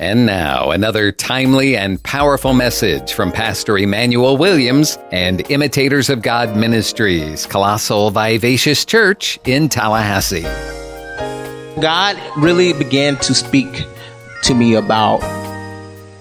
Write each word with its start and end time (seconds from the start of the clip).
And 0.00 0.26
now, 0.26 0.72
another 0.72 1.12
timely 1.12 1.76
and 1.76 2.02
powerful 2.02 2.52
message 2.52 3.12
from 3.12 3.30
Pastor 3.30 3.78
Emmanuel 3.78 4.36
Williams 4.36 4.98
and 5.12 5.48
Imitators 5.52 6.10
of 6.10 6.20
God 6.20 6.56
Ministries, 6.56 7.46
Colossal 7.46 8.10
Vivacious 8.10 8.84
Church 8.84 9.38
in 9.44 9.68
Tallahassee. 9.68 10.42
God 11.80 12.20
really 12.36 12.72
began 12.72 13.14
to 13.18 13.34
speak 13.34 13.84
to 14.42 14.54
me 14.54 14.74
about 14.74 15.22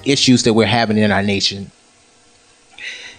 issues 0.05 0.44
that 0.44 0.54
we're 0.54 0.68
having 0.68 1.00
in 1.00 1.12
our 1.12 1.24
nation. 1.24 1.71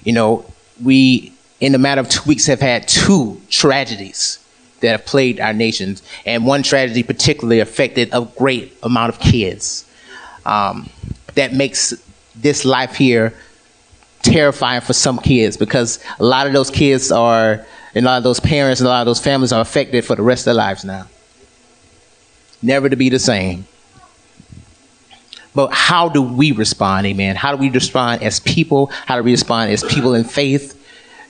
You 0.05 0.12
know, 0.12 0.46
we, 0.80 1.32
in 1.59 1.75
a 1.75 1.79
matter 1.79 2.00
of 2.00 2.09
two 2.09 2.23
weeks, 2.29 2.46
have 2.46 2.61
had 2.61 2.86
two 2.86 3.41
tragedies 3.50 4.39
that 4.82 4.93
have 4.93 5.05
plagued 5.05 5.41
our 5.41 5.52
nations, 5.52 6.00
and 6.25 6.46
one 6.46 6.62
tragedy 6.62 7.02
particularly 7.02 7.59
affected 7.59 8.11
a 8.12 8.25
great 8.36 8.73
amount 8.84 9.12
of 9.12 9.18
kids 9.18 9.84
um, 10.46 10.88
that 11.34 11.52
makes 11.52 11.95
this 12.34 12.64
life 12.64 12.96
here 12.96 13.34
terrifying 14.23 14.80
for 14.80 14.92
some 14.92 15.19
kids 15.19 15.56
because 15.56 16.02
a 16.19 16.24
lot 16.24 16.46
of 16.46 16.52
those 16.52 16.70
kids 16.70 17.12
are, 17.12 17.64
and 17.95 18.06
a 18.06 18.09
lot 18.09 18.19
of 18.19 18.24
those 18.24 18.41
parents 18.41 18.80
and 18.80 18.86
a 18.86 18.91
lot 18.91 19.00
of 19.00 19.06
those 19.06 19.20
families 19.20 19.52
are 19.52 19.60
affected 19.60 20.05
for 20.05 20.16
the 20.16 20.22
rest 20.22 20.42
of 20.42 20.46
their 20.46 20.55
lives 20.55 20.84
now. 20.84 21.06
Never 22.62 22.88
to 22.88 22.96
be 22.96 23.10
the 23.10 23.19
same. 23.19 23.66
But 25.55 25.72
how 25.72 26.09
do 26.09 26.20
we 26.20 26.50
respond, 26.52 27.06
amen? 27.06 27.36
How 27.36 27.52
do 27.52 27.58
we 27.58 27.70
respond 27.70 28.22
as 28.22 28.41
people? 28.41 28.86
How 29.06 29.16
do 29.16 29.22
we 29.22 29.30
respond 29.30 29.70
as 29.70 29.84
people 29.84 30.14
in 30.14 30.24
faith 30.24 30.80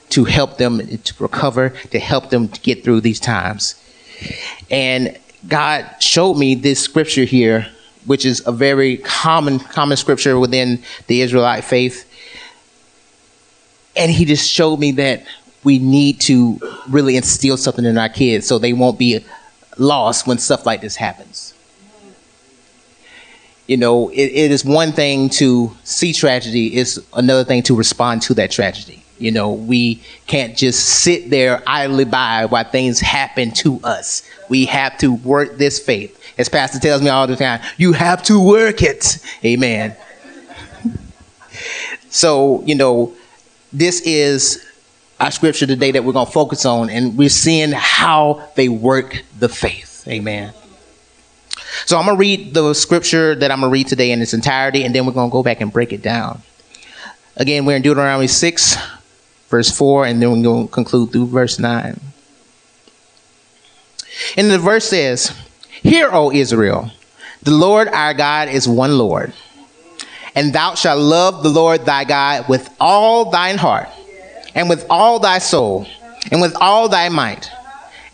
to 0.09 0.23
help 0.23 0.57
them 0.57 0.79
to 0.97 1.13
recover, 1.19 1.69
to 1.91 1.99
help 1.99 2.29
them 2.29 2.47
to 2.47 2.61
get 2.61 2.83
through 2.83 3.01
these 3.01 3.19
times? 3.19 3.75
And 4.71 5.19
God 5.47 5.87
showed 5.99 6.35
me 6.35 6.55
this 6.55 6.79
scripture 6.79 7.25
here 7.25 7.67
which 8.05 8.25
is 8.25 8.43
a 8.45 8.51
very 8.51 8.97
common 8.97 9.59
common 9.59 9.97
scripture 9.97 10.39
within 10.39 10.83
the 11.07 11.21
Israelite 11.21 11.63
faith. 11.63 12.09
And 13.95 14.11
he 14.11 14.25
just 14.25 14.49
showed 14.49 14.79
me 14.79 14.91
that 14.93 15.25
we 15.63 15.79
need 15.79 16.19
to 16.21 16.59
really 16.89 17.17
instill 17.17 17.57
something 17.57 17.85
in 17.85 17.97
our 17.97 18.09
kids 18.09 18.47
so 18.47 18.59
they 18.59 18.73
won't 18.73 18.99
be 18.99 19.23
lost 19.77 20.27
when 20.27 20.37
stuff 20.37 20.65
like 20.65 20.81
this 20.81 20.95
happens. 20.95 21.53
You 23.67 23.77
know, 23.77 24.09
it, 24.09 24.25
it 24.31 24.51
is 24.51 24.63
one 24.63 24.91
thing 24.91 25.29
to 25.29 25.75
see 25.83 26.13
tragedy, 26.13 26.77
it's 26.77 26.99
another 27.13 27.43
thing 27.43 27.63
to 27.63 27.75
respond 27.75 28.21
to 28.23 28.35
that 28.35 28.51
tragedy. 28.51 29.03
You 29.17 29.31
know, 29.31 29.53
we 29.53 30.03
can't 30.27 30.57
just 30.57 30.85
sit 30.85 31.29
there 31.29 31.63
idly 31.65 32.05
by 32.05 32.45
while 32.45 32.65
things 32.65 32.99
happen 32.99 33.51
to 33.51 33.79
us. 33.83 34.27
We 34.49 34.65
have 34.65 34.97
to 34.99 35.13
work 35.13 35.57
this 35.57 35.79
faith. 35.79 36.21
As 36.37 36.49
Pastor 36.49 36.79
tells 36.79 37.01
me 37.01 37.09
all 37.09 37.27
the 37.27 37.35
time, 37.35 37.61
you 37.77 37.93
have 37.93 38.21
to 38.23 38.39
work 38.39 38.81
it. 38.81 39.19
Amen. 39.43 39.95
so, 42.09 42.61
you 42.63 42.75
know, 42.75 43.13
this 43.71 44.01
is 44.01 44.65
our 45.19 45.31
scripture 45.31 45.65
today 45.65 45.91
that 45.91 46.03
we're 46.03 46.13
going 46.13 46.25
to 46.25 46.31
focus 46.31 46.65
on, 46.65 46.89
and 46.89 47.17
we're 47.17 47.29
seeing 47.29 47.71
how 47.71 48.49
they 48.55 48.67
work 48.67 49.23
the 49.39 49.47
faith. 49.47 50.05
Amen. 50.07 50.53
So 51.85 51.97
I'm 51.97 52.05
going 52.05 52.17
to 52.17 52.19
read 52.19 52.53
the 52.53 52.73
scripture 52.73 53.35
that 53.35 53.51
I'm 53.51 53.61
going 53.61 53.69
to 53.69 53.73
read 53.73 53.87
today 53.87 54.11
in 54.11 54.21
its 54.21 54.33
entirety, 54.33 54.83
and 54.83 54.93
then 54.93 55.05
we're 55.05 55.13
going 55.13 55.29
to 55.29 55.33
go 55.33 55.43
back 55.43 55.61
and 55.61 55.71
break 55.71 55.93
it 55.93 56.01
down. 56.01 56.41
Again, 57.37 57.65
we're 57.65 57.75
in 57.75 57.81
Deuteronomy 57.81 58.27
6, 58.27 58.77
verse 59.49 59.75
4, 59.75 60.05
and 60.05 60.21
then 60.21 60.31
we're 60.31 60.43
going 60.43 60.67
to 60.67 60.73
conclude 60.73 61.11
through 61.11 61.27
verse 61.27 61.59
9. 61.59 61.99
And 64.37 64.51
the 64.51 64.59
verse 64.59 64.85
says, 64.85 65.35
Hear, 65.85 66.09
O 66.11 66.31
Israel, 66.31 66.89
the 67.43 67.51
Lord 67.51 67.87
our 67.89 68.15
God 68.15 68.49
is 68.49 68.67
one 68.67 68.97
Lord. 68.97 69.31
And 70.33 70.51
thou 70.51 70.73
shalt 70.73 70.99
love 70.99 71.43
the 71.43 71.49
Lord 71.49 71.85
thy 71.85 72.05
God 72.05 72.49
with 72.49 72.67
all 72.79 73.29
thine 73.29 73.59
heart, 73.59 73.87
and 74.55 74.67
with 74.67 74.83
all 74.89 75.19
thy 75.19 75.37
soul, 75.37 75.85
and 76.31 76.41
with 76.41 76.55
all 76.59 76.89
thy 76.89 77.09
might. 77.09 77.51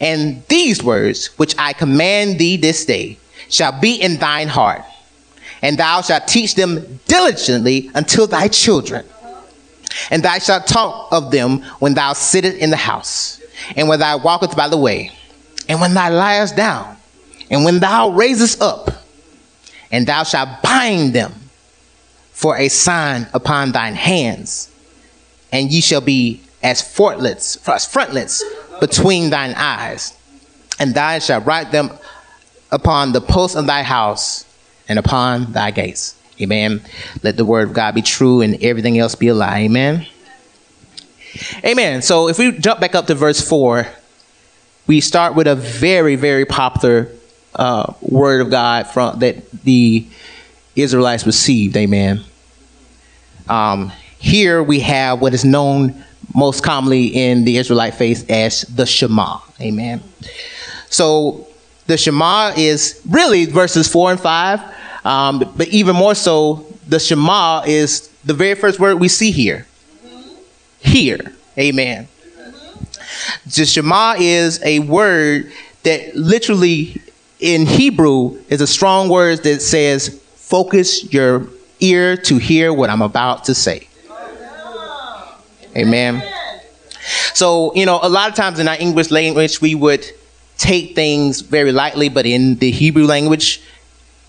And 0.01 0.45
these 0.49 0.83
words 0.83 1.27
which 1.39 1.55
I 1.57 1.71
command 1.71 2.39
thee 2.39 2.57
this 2.57 2.83
day 2.83 3.17
shall 3.47 3.79
be 3.79 3.95
in 3.95 4.17
thine 4.17 4.49
heart, 4.49 4.81
and 5.61 5.77
thou 5.77 6.01
shalt 6.01 6.27
teach 6.27 6.55
them 6.55 6.99
diligently 7.07 7.89
unto 7.95 8.27
thy 8.27 8.49
children. 8.49 9.05
And 10.09 10.23
thou 10.23 10.39
shalt 10.39 10.67
talk 10.67 11.13
of 11.13 11.31
them 11.31 11.61
when 11.79 11.93
thou 11.93 12.11
sittest 12.11 12.57
in 12.57 12.69
the 12.69 12.75
house, 12.75 13.41
and 13.77 13.87
when 13.87 13.99
thou 14.01 14.17
walkest 14.17 14.57
by 14.57 14.67
the 14.67 14.75
way, 14.75 15.13
and 15.69 15.79
when 15.79 15.93
thou 15.93 16.09
liest 16.09 16.57
down, 16.57 16.97
and 17.51 17.65
when 17.65 17.79
thou 17.79 18.09
raisest 18.09 18.61
up, 18.61 18.89
and 19.91 20.07
thou 20.07 20.23
shalt 20.23 20.61
bind 20.63 21.13
them 21.13 21.33
for 22.31 22.57
a 22.57 22.69
sign 22.69 23.27
upon 23.33 23.73
thine 23.73 23.93
hands, 23.93 24.71
and 25.51 25.69
ye 25.71 25.81
shall 25.81 26.01
be 26.01 26.41
as 26.63 26.81
fortlets, 26.81 27.67
as 27.67 27.85
frontlets 27.85 28.43
between 28.79 29.29
thine 29.29 29.53
eyes, 29.55 30.17
and 30.79 30.95
thou 30.95 31.19
shalt 31.19 31.45
write 31.45 31.71
them 31.71 31.91
upon 32.71 33.11
the 33.11 33.19
posts 33.19 33.57
of 33.57 33.67
thy 33.67 33.83
house 33.83 34.45
and 34.87 34.97
upon 34.97 35.51
thy 35.51 35.71
gates. 35.71 36.15
Amen. 36.39 36.81
Let 37.21 37.35
the 37.35 37.45
word 37.45 37.67
of 37.67 37.73
God 37.73 37.93
be 37.93 38.01
true 38.01 38.41
and 38.41 38.63
everything 38.63 38.97
else 38.97 39.13
be 39.13 39.27
a 39.27 39.35
lie. 39.35 39.59
Amen. 39.59 40.07
Amen. 41.63 42.01
So 42.01 42.29
if 42.29 42.39
we 42.39 42.51
jump 42.57 42.79
back 42.79 42.95
up 42.95 43.07
to 43.07 43.15
verse 43.15 43.47
4, 43.47 43.87
we 44.87 45.01
start 45.01 45.35
with 45.35 45.47
a 45.47 45.55
very, 45.55 46.15
very 46.15 46.45
popular 46.45 47.09
uh, 47.55 47.93
word 48.01 48.41
of 48.41 48.49
God 48.49 48.87
from 48.87 49.19
that 49.19 49.49
the 49.63 50.05
Israelites 50.75 51.25
received. 51.25 51.75
Amen. 51.77 52.23
Um, 53.49 53.91
here 54.19 54.61
we 54.63 54.79
have 54.81 55.21
what 55.21 55.33
is 55.33 55.43
known 55.43 56.03
most 56.33 56.63
commonly 56.63 57.07
in 57.07 57.43
the 57.43 57.57
Israelite 57.57 57.95
faith 57.95 58.29
as 58.29 58.61
the 58.61 58.85
Shema. 58.85 59.39
Amen. 59.59 60.01
So 60.89 61.47
the 61.87 61.97
Shema 61.97 62.53
is 62.55 63.01
really 63.09 63.45
verses 63.45 63.87
four 63.87 64.11
and 64.11 64.19
five 64.19 64.61
um, 65.03 65.39
but 65.55 65.67
even 65.69 65.95
more 65.95 66.15
so, 66.15 66.65
the 66.87 66.99
Shema 66.99 67.63
is 67.65 68.09
the 68.23 68.33
very 68.33 68.55
first 68.55 68.79
word 68.79 68.99
we 68.99 69.07
see 69.07 69.31
here. 69.31 69.65
Here. 70.79 71.33
Amen. 71.57 72.07
The 73.45 73.65
Shema 73.65 74.15
is 74.19 74.61
a 74.63 74.79
word 74.79 75.51
that 75.83 76.15
literally 76.15 77.01
in 77.41 77.65
Hebrew 77.65 78.39
is 78.49 78.61
a 78.61 78.67
strong 78.67 79.09
word 79.09 79.43
that 79.43 79.61
says, 79.61 80.21
focus 80.35 81.11
your 81.11 81.47
ear 81.79 82.15
to 82.15 82.37
hear 82.37 82.71
what 82.71 82.89
I'm 82.89 83.01
about 83.01 83.45
to 83.45 83.55
say. 83.55 83.87
Amen. 85.75 86.23
So, 87.33 87.73
you 87.73 87.85
know, 87.85 87.99
a 88.01 88.09
lot 88.09 88.29
of 88.29 88.35
times 88.35 88.59
in 88.59 88.67
our 88.67 88.77
English 88.79 89.09
language, 89.09 89.59
we 89.59 89.73
would 89.73 90.05
take 90.57 90.93
things 90.95 91.41
very 91.41 91.71
lightly, 91.71 92.09
but 92.09 92.25
in 92.25 92.55
the 92.55 92.69
Hebrew 92.69 93.05
language, 93.05 93.61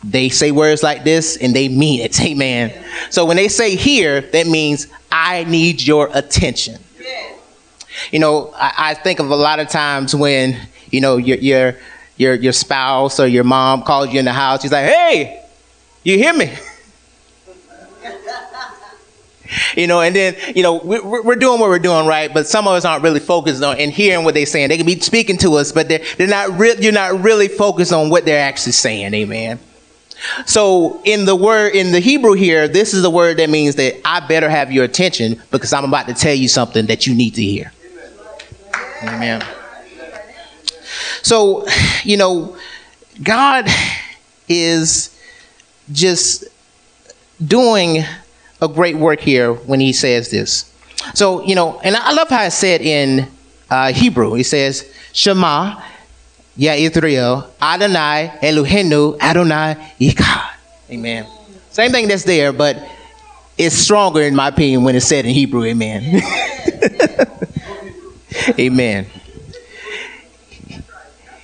they 0.02 0.30
say 0.30 0.50
words 0.50 0.82
like 0.82 1.04
this 1.04 1.36
and 1.36 1.54
they 1.54 1.68
mean 1.68 2.00
it. 2.00 2.18
Amen. 2.24 2.72
So 3.10 3.26
when 3.26 3.36
they 3.36 3.48
say 3.48 3.76
here, 3.76 4.22
that 4.22 4.46
means 4.46 4.86
I 5.10 5.44
need 5.44 5.82
your 5.82 6.08
attention. 6.14 6.78
You 8.10 8.18
know, 8.18 8.52
I, 8.56 8.72
I 8.78 8.94
think 8.94 9.20
of 9.20 9.30
a 9.30 9.36
lot 9.36 9.60
of 9.60 9.68
times 9.68 10.14
when, 10.14 10.58
you 10.90 11.00
know, 11.00 11.18
your, 11.18 11.36
your, 11.38 11.76
your, 12.22 12.34
your 12.34 12.52
spouse 12.52 13.20
or 13.20 13.26
your 13.26 13.44
mom 13.44 13.82
calls 13.82 14.12
you 14.12 14.18
in 14.18 14.24
the 14.24 14.32
house. 14.32 14.62
She's 14.62 14.72
like, 14.72 14.86
hey, 14.86 15.44
you 16.04 16.16
hear 16.16 16.32
me? 16.32 16.52
you 19.76 19.86
know, 19.86 20.00
and 20.00 20.14
then, 20.14 20.36
you 20.54 20.62
know, 20.62 20.76
we're, 20.76 21.22
we're 21.22 21.36
doing 21.36 21.60
what 21.60 21.68
we're 21.68 21.78
doing, 21.78 22.06
right? 22.06 22.32
But 22.32 22.46
some 22.46 22.66
of 22.66 22.74
us 22.74 22.84
aren't 22.84 23.02
really 23.02 23.20
focused 23.20 23.62
on 23.62 23.78
and 23.78 23.92
hearing 23.92 24.24
what 24.24 24.34
they're 24.34 24.46
saying. 24.46 24.68
They 24.68 24.76
can 24.76 24.86
be 24.86 24.98
speaking 25.00 25.36
to 25.38 25.54
us, 25.54 25.72
but 25.72 25.88
they're, 25.88 26.02
they're 26.16 26.28
not 26.28 26.58
re- 26.58 26.76
you're 26.78 26.92
not 26.92 27.22
really 27.22 27.48
focused 27.48 27.92
on 27.92 28.10
what 28.10 28.24
they're 28.24 28.42
actually 28.42 28.72
saying. 28.72 29.12
Amen. 29.14 29.58
So 30.46 31.02
in 31.04 31.24
the 31.24 31.34
word 31.34 31.74
in 31.74 31.90
the 31.90 31.98
Hebrew 31.98 32.34
here, 32.34 32.68
this 32.68 32.94
is 32.94 33.02
the 33.02 33.10
word 33.10 33.38
that 33.38 33.50
means 33.50 33.74
that 33.74 34.00
I 34.04 34.20
better 34.20 34.48
have 34.48 34.70
your 34.70 34.84
attention 34.84 35.42
because 35.50 35.72
I'm 35.72 35.84
about 35.84 36.06
to 36.06 36.14
tell 36.14 36.34
you 36.34 36.48
something 36.48 36.86
that 36.86 37.06
you 37.06 37.14
need 37.14 37.34
to 37.34 37.42
hear. 37.42 37.72
Amen. 39.02 39.44
So, 41.22 41.66
you 42.04 42.16
know, 42.16 42.56
God 43.22 43.68
is 44.48 45.16
just 45.90 46.44
doing 47.44 48.04
a 48.60 48.68
great 48.68 48.96
work 48.96 49.20
here 49.20 49.52
when 49.54 49.80
he 49.80 49.92
says 49.92 50.30
this. 50.30 50.72
So, 51.14 51.42
you 51.44 51.54
know, 51.54 51.80
and 51.80 51.96
I 51.96 52.12
love 52.12 52.28
how 52.28 52.44
it 52.44 52.52
said 52.52 52.80
in 52.80 53.28
uh, 53.70 53.92
Hebrew. 53.92 54.34
He 54.34 54.42
says, 54.42 54.92
Shema, 55.12 55.82
Ya 56.56 56.72
Israel, 56.74 57.50
Adonai 57.60 58.38
Elohenu, 58.42 59.18
Adonai 59.20 59.74
Echad. 60.00 60.50
Amen. 60.90 61.26
Same 61.70 61.90
thing 61.90 62.06
that's 62.06 62.24
there, 62.24 62.52
but 62.52 62.76
it's 63.58 63.74
stronger 63.74 64.22
in 64.22 64.34
my 64.34 64.48
opinion 64.48 64.84
when 64.84 64.94
it's 64.94 65.06
said 65.06 65.24
in 65.24 65.32
Hebrew. 65.32 65.64
Amen. 65.64 66.22
Amen. 68.58 69.06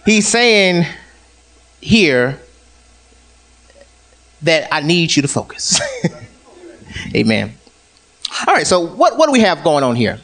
He's 0.08 0.26
saying 0.26 0.87
here 1.82 2.40
that 4.40 4.72
I 4.72 4.81
need 4.81 5.14
you 5.14 5.20
to 5.20 5.28
focus. 5.28 5.78
Amen. 7.14 7.52
All 8.46 8.55
right, 8.55 8.66
so 8.66 8.81
what, 8.81 9.19
what 9.19 9.26
do 9.26 9.32
we 9.32 9.40
have 9.40 9.62
going 9.62 9.84
on 9.84 9.96
here? 9.96 10.19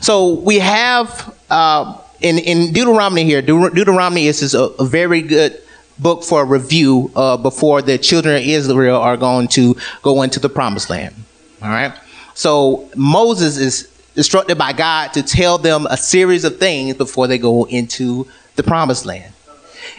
So 0.00 0.32
we 0.32 0.58
have 0.58 1.32
uh, 1.48 2.00
in, 2.20 2.38
in 2.38 2.72
Deuteronomy 2.72 3.22
here, 3.22 3.40
Deut- 3.40 3.72
Deuteronomy 3.72 4.26
is, 4.26 4.52
a, 4.52 4.64
a 4.64 4.84
very 4.84 5.22
good 5.22 5.62
book 6.00 6.24
for 6.24 6.42
a 6.42 6.44
review 6.44 7.12
uh, 7.14 7.36
before 7.36 7.82
the 7.82 7.98
children 7.98 8.34
of 8.34 8.42
Israel 8.42 8.96
are 8.96 9.16
going 9.16 9.46
to 9.46 9.76
go 10.02 10.22
into 10.22 10.40
the 10.40 10.48
promised 10.48 10.90
land. 10.90 11.14
All 11.62 11.68
right. 11.68 11.92
So 12.34 12.90
Moses 12.96 13.58
is 13.58 13.92
instructed 14.16 14.58
by 14.58 14.72
God 14.72 15.12
to 15.12 15.22
tell 15.22 15.56
them 15.56 15.86
a 15.88 15.96
series 15.96 16.42
of 16.42 16.58
things 16.58 16.96
before 16.96 17.28
they 17.28 17.38
go 17.38 17.68
into 17.68 18.26
the 18.60 18.68
promised 18.68 19.06
land. 19.06 19.32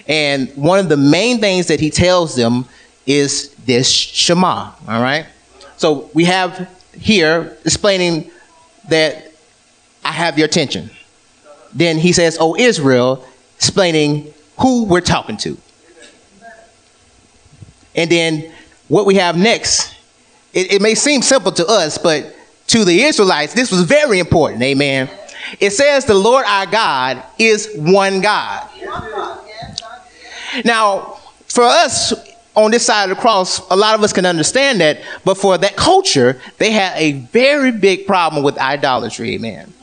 And 0.08 0.50
one 0.56 0.80
of 0.80 0.90
the 0.90 0.98
main 0.98 1.40
things 1.40 1.68
that 1.68 1.80
he 1.80 1.90
tells 1.90 2.36
them 2.36 2.66
is 3.06 3.54
this 3.66 3.90
Shema. 3.90 4.72
All 4.88 5.02
right. 5.02 5.26
So 5.78 6.10
we 6.14 6.26
have 6.26 6.70
here 6.94 7.58
explaining 7.66 8.30
that 8.90 9.32
I 10.06 10.12
have 10.12 10.38
your 10.38 10.46
attention. 10.46 10.92
Then 11.74 11.98
he 11.98 12.12
says, 12.12 12.38
Oh, 12.40 12.56
Israel, 12.56 13.26
explaining 13.58 14.34
who 14.60 14.86
we're 14.86 15.02
talking 15.02 15.38
to. 15.38 15.58
And 17.96 18.10
then 18.10 18.54
what 18.88 19.06
we 19.06 19.16
have 19.16 19.38
next, 19.38 19.96
it, 20.54 20.74
it 20.74 20.82
may 20.82 20.96
seem 20.96 21.22
simple 21.22 21.52
to 21.54 21.66
us, 21.66 21.98
but 21.98 22.36
to 22.68 22.86
the 22.86 23.04
Israelites, 23.04 23.54
this 23.54 23.72
was 23.72 23.82
very 23.82 24.20
important. 24.20 24.62
Amen. 24.64 25.10
It 25.60 25.72
says 25.72 26.06
the 26.06 26.14
Lord 26.14 26.46
our 26.48 26.66
God 26.66 27.24
is 27.38 27.70
one 27.76 28.22
God. 28.22 28.70
Now, 30.66 31.18
for 31.48 31.64
us 31.64 32.14
on 32.56 32.72
this 32.72 32.86
side 32.86 33.10
of 33.10 33.16
the 33.16 33.22
cross, 33.22 33.60
a 33.70 33.76
lot 33.76 33.96
of 33.96 34.04
us 34.04 34.14
can 34.14 34.26
understand 34.26 34.82
that, 34.82 35.02
but 35.24 35.36
for 35.36 35.58
that 35.58 35.76
culture, 35.76 36.40
they 36.58 36.72
had 36.72 36.98
a 36.98 37.14
very 37.14 37.72
big 37.72 38.06
problem 38.06 38.44
with 38.44 38.58
idolatry. 38.58 39.36
Amen. 39.36 39.74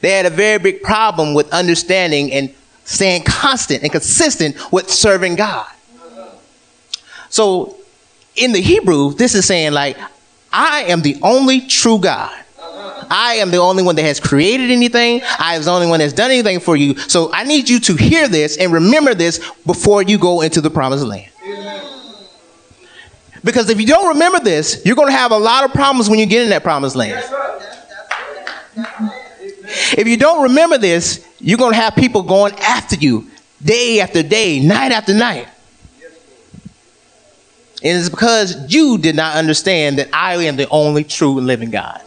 They 0.00 0.10
had 0.10 0.26
a 0.26 0.30
very 0.30 0.58
big 0.58 0.82
problem 0.82 1.34
with 1.34 1.52
understanding 1.52 2.32
and 2.32 2.52
staying 2.84 3.22
constant 3.22 3.82
and 3.82 3.92
consistent 3.92 4.72
with 4.72 4.90
serving 4.90 5.36
God. 5.36 5.70
So 7.28 7.76
in 8.36 8.52
the 8.52 8.60
Hebrew, 8.60 9.14
this 9.14 9.34
is 9.34 9.46
saying 9.46 9.72
like, 9.72 9.96
I 10.52 10.82
am 10.84 11.02
the 11.02 11.16
only 11.22 11.62
true 11.62 11.98
God. 11.98 12.41
I 13.12 13.34
am 13.34 13.50
the 13.50 13.58
only 13.58 13.82
one 13.82 13.94
that 13.96 14.04
has 14.04 14.18
created 14.18 14.70
anything. 14.70 15.20
I 15.38 15.54
am 15.54 15.62
the 15.62 15.70
only 15.70 15.86
one 15.86 15.98
that's 15.98 16.14
done 16.14 16.30
anything 16.30 16.60
for 16.60 16.76
you. 16.76 16.96
So 16.96 17.30
I 17.30 17.44
need 17.44 17.68
you 17.68 17.78
to 17.80 17.94
hear 17.94 18.26
this 18.26 18.56
and 18.56 18.72
remember 18.72 19.12
this 19.14 19.38
before 19.66 20.02
you 20.02 20.16
go 20.16 20.40
into 20.40 20.62
the 20.62 20.70
promised 20.70 21.04
land. 21.04 21.28
Because 23.44 23.68
if 23.68 23.78
you 23.78 23.86
don't 23.86 24.08
remember 24.14 24.38
this, 24.38 24.80
you're 24.86 24.96
going 24.96 25.08
to 25.08 25.16
have 25.16 25.30
a 25.30 25.36
lot 25.36 25.64
of 25.64 25.72
problems 25.72 26.08
when 26.08 26.18
you 26.18 26.26
get 26.26 26.44
in 26.44 26.50
that 26.50 26.62
promised 26.62 26.96
land. 26.96 27.22
If 29.98 30.06
you 30.06 30.16
don't 30.16 30.44
remember 30.44 30.78
this, 30.78 31.26
you're 31.38 31.58
going 31.58 31.72
to 31.72 31.78
have 31.78 31.94
people 31.94 32.22
going 32.22 32.54
after 32.60 32.96
you 32.96 33.28
day 33.62 34.00
after 34.00 34.22
day, 34.22 34.58
night 34.58 34.90
after 34.90 35.12
night. 35.12 35.48
And 37.84 37.98
it's 37.98 38.08
because 38.08 38.72
you 38.72 38.96
did 38.96 39.16
not 39.16 39.36
understand 39.36 39.98
that 39.98 40.08
I 40.14 40.36
am 40.36 40.56
the 40.56 40.68
only 40.68 41.04
true 41.04 41.34
living 41.34 41.70
God. 41.70 42.00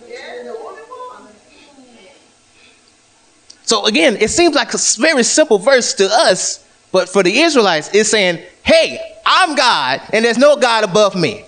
So 3.66 3.86
again, 3.86 4.18
it 4.18 4.30
seems 4.30 4.56
like 4.56 4.74
a 4.74 4.78
very 4.98 5.24
simple 5.24 5.58
verse 5.58 5.94
to 5.96 6.08
us, 6.08 6.64
but 6.92 7.10
for 7.10 7.24
the 7.24 7.40
Israelites, 7.40 7.90
it's 7.94 8.10
saying, 8.10 8.44
hey, 8.64 9.16
I'm 9.26 9.56
God, 9.56 10.02
and 10.14 10.24
there's 10.24 10.38
no 10.38 10.56
God 10.56 10.84
above 10.84 11.16
me. 11.16 11.46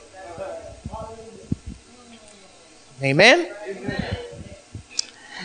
Amen? 3.03 3.53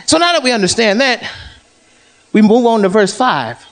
So 0.07 0.17
now 0.17 0.33
that 0.33 0.41
we 0.43 0.51
understand 0.51 0.99
that, 1.01 1.29
we 2.33 2.41
move 2.41 2.65
on 2.65 2.81
to 2.81 2.89
verse 2.89 3.15
5. 3.15 3.63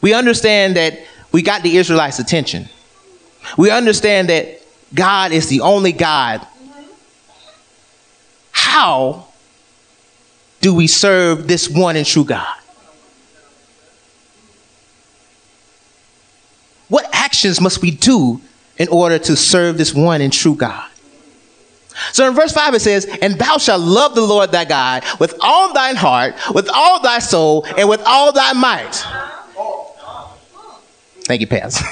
We 0.00 0.14
understand 0.14 0.76
that 0.76 0.98
we 1.30 1.42
got 1.42 1.62
the 1.62 1.76
Israelites' 1.76 2.18
attention. 2.18 2.68
We 3.58 3.70
understand 3.70 4.30
that 4.30 4.62
God 4.94 5.32
is 5.32 5.48
the 5.48 5.60
only 5.60 5.92
God. 5.92 6.46
How 8.50 9.28
do 10.62 10.72
we 10.72 10.86
serve 10.86 11.46
this 11.46 11.68
one 11.68 11.96
and 11.96 12.06
true 12.06 12.24
God? 12.24 12.56
What 16.88 17.06
actions 17.12 17.60
must 17.60 17.82
we 17.82 17.90
do 17.90 18.40
in 18.78 18.88
order 18.88 19.18
to 19.18 19.36
serve 19.36 19.76
this 19.76 19.92
one 19.92 20.20
and 20.20 20.32
true 20.32 20.54
God? 20.54 20.88
So 22.12 22.26
in 22.28 22.34
verse 22.34 22.52
5 22.52 22.74
it 22.74 22.80
says, 22.80 23.06
And 23.20 23.34
thou 23.34 23.58
shalt 23.58 23.82
love 23.82 24.14
the 24.14 24.22
Lord 24.22 24.52
thy 24.52 24.64
God 24.64 25.04
with 25.18 25.34
all 25.40 25.74
thine 25.74 25.96
heart, 25.96 26.34
with 26.54 26.70
all 26.72 27.02
thy 27.02 27.18
soul, 27.18 27.66
and 27.76 27.88
with 27.88 28.02
all 28.06 28.32
thy 28.32 28.52
might. 28.52 29.04
Thank 31.24 31.40
you, 31.40 31.46
Paz. 31.46 31.76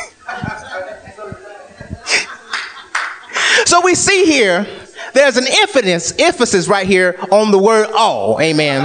so 3.67 3.81
we 3.83 3.95
see 3.95 4.25
here, 4.25 4.67
there's 5.13 5.37
an 5.37 5.47
emphasis, 5.49 6.13
emphasis 6.19 6.69
right 6.69 6.87
here 6.87 7.19
on 7.31 7.51
the 7.51 7.59
word 7.59 7.91
all. 7.97 8.41
Amen. 8.41 8.83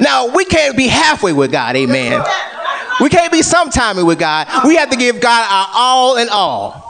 Now, 0.00 0.34
we 0.34 0.44
can't 0.44 0.76
be 0.76 0.86
halfway 0.86 1.32
with 1.32 1.52
God. 1.52 1.76
Amen. 1.76 2.24
We 3.00 3.10
can't 3.10 3.30
be 3.30 3.42
sometime 3.42 4.04
with 4.04 4.18
God. 4.18 4.48
We 4.64 4.76
have 4.76 4.90
to 4.90 4.96
give 4.96 5.20
God 5.20 5.46
our 5.50 5.68
all 5.74 6.16
in 6.16 6.28
all. 6.30 6.82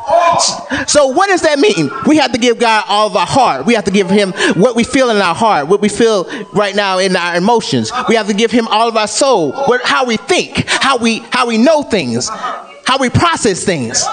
So 0.87 1.09
what 1.09 1.27
does 1.27 1.43
that 1.43 1.59
mean? 1.59 1.91
We 2.07 2.17
have 2.19 2.31
to 2.33 2.39
give 2.39 2.61
God 2.61 2.85
all 2.87 3.09
of 3.09 3.17
our 3.17 3.27
heart. 3.27 3.67
We 3.67 3.75
have 3.75 3.85
to 3.85 3.91
give 3.91 4.09
him 4.09 4.33
what 4.55 4.77
we 4.77 4.85
feel 4.85 5.11
in 5.11 5.17
our 5.17 5.35
heart, 5.35 5.67
what 5.67 5.81
we 5.81 5.89
feel 5.89 6.25
right 6.53 6.77
now 6.77 6.99
in 6.99 7.17
our 7.17 7.35
emotions. 7.35 7.91
We 8.09 8.15
have 8.15 8.29
to 8.29 8.35
give 8.35 8.53
him 8.53 8.69
all 8.69 8.89
of 8.89 8.97
our 8.97 9.09
soul, 9.09 9.53
what, 9.53 9.85
how 9.85 10.07
we 10.07 10.17
think, 10.17 10.69
how 10.69 10.97
we 10.97 11.19
how 11.31 11.49
we 11.49 11.59
know 11.59 11.83
things, 11.83 12.29
how 12.29 12.99
we 13.01 13.11
process 13.11 13.65
things. 13.65 14.05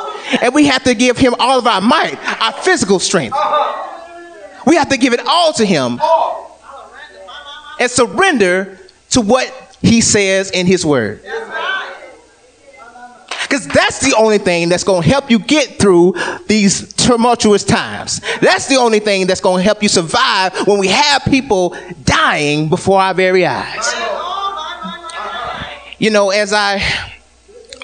And 0.42 0.54
we 0.54 0.66
have 0.66 0.84
to 0.86 0.96
give 0.96 1.18
him 1.18 1.36
all 1.38 1.60
of 1.60 1.68
our 1.68 1.82
might, 1.82 2.18
our 2.42 2.54
physical 2.54 2.98
strength. 2.98 3.38
We 4.66 4.76
have 4.76 4.90
to 4.90 4.98
give 4.98 5.14
it 5.14 5.22
all 5.26 5.54
to 5.54 5.66
him 5.66 6.00
and 7.80 7.90
surrender 7.90 8.78
to 9.12 9.22
what 9.22 9.78
he 9.82 10.02
says 10.02 10.52
in 10.52 10.66
his 10.66 10.86
word. 10.86 11.22
Because 13.42 13.68
that's 13.68 14.00
the 14.00 14.16
only 14.18 14.40
thing 14.40 14.70
that's 14.70 14.84
going 14.84 15.04
to 15.04 15.10
help 15.10 15.30
you 15.30 15.38
get 15.38 15.78
through 15.78 16.16
these 16.48 16.92
tumultuous 16.94 17.64
times. 17.64 18.20
That's 18.42 18.68
the 18.68 18.78
only 18.78 19.00
thing 19.00 19.28
that's 19.28 19.42
going 19.42 19.58
to 19.58 19.64
help 19.64 19.84
you 19.84 19.90
survive 19.90 20.66
when 20.66 20.80
we 20.80 20.88
have 20.88 21.24
people 21.26 21.76
dying 22.04 22.70
before 22.70 23.00
our 23.00 23.14
very 23.14 23.46
eyes. 23.46 23.94
You 26.00 26.10
know, 26.10 26.32
as 26.32 26.52
I 26.52 26.82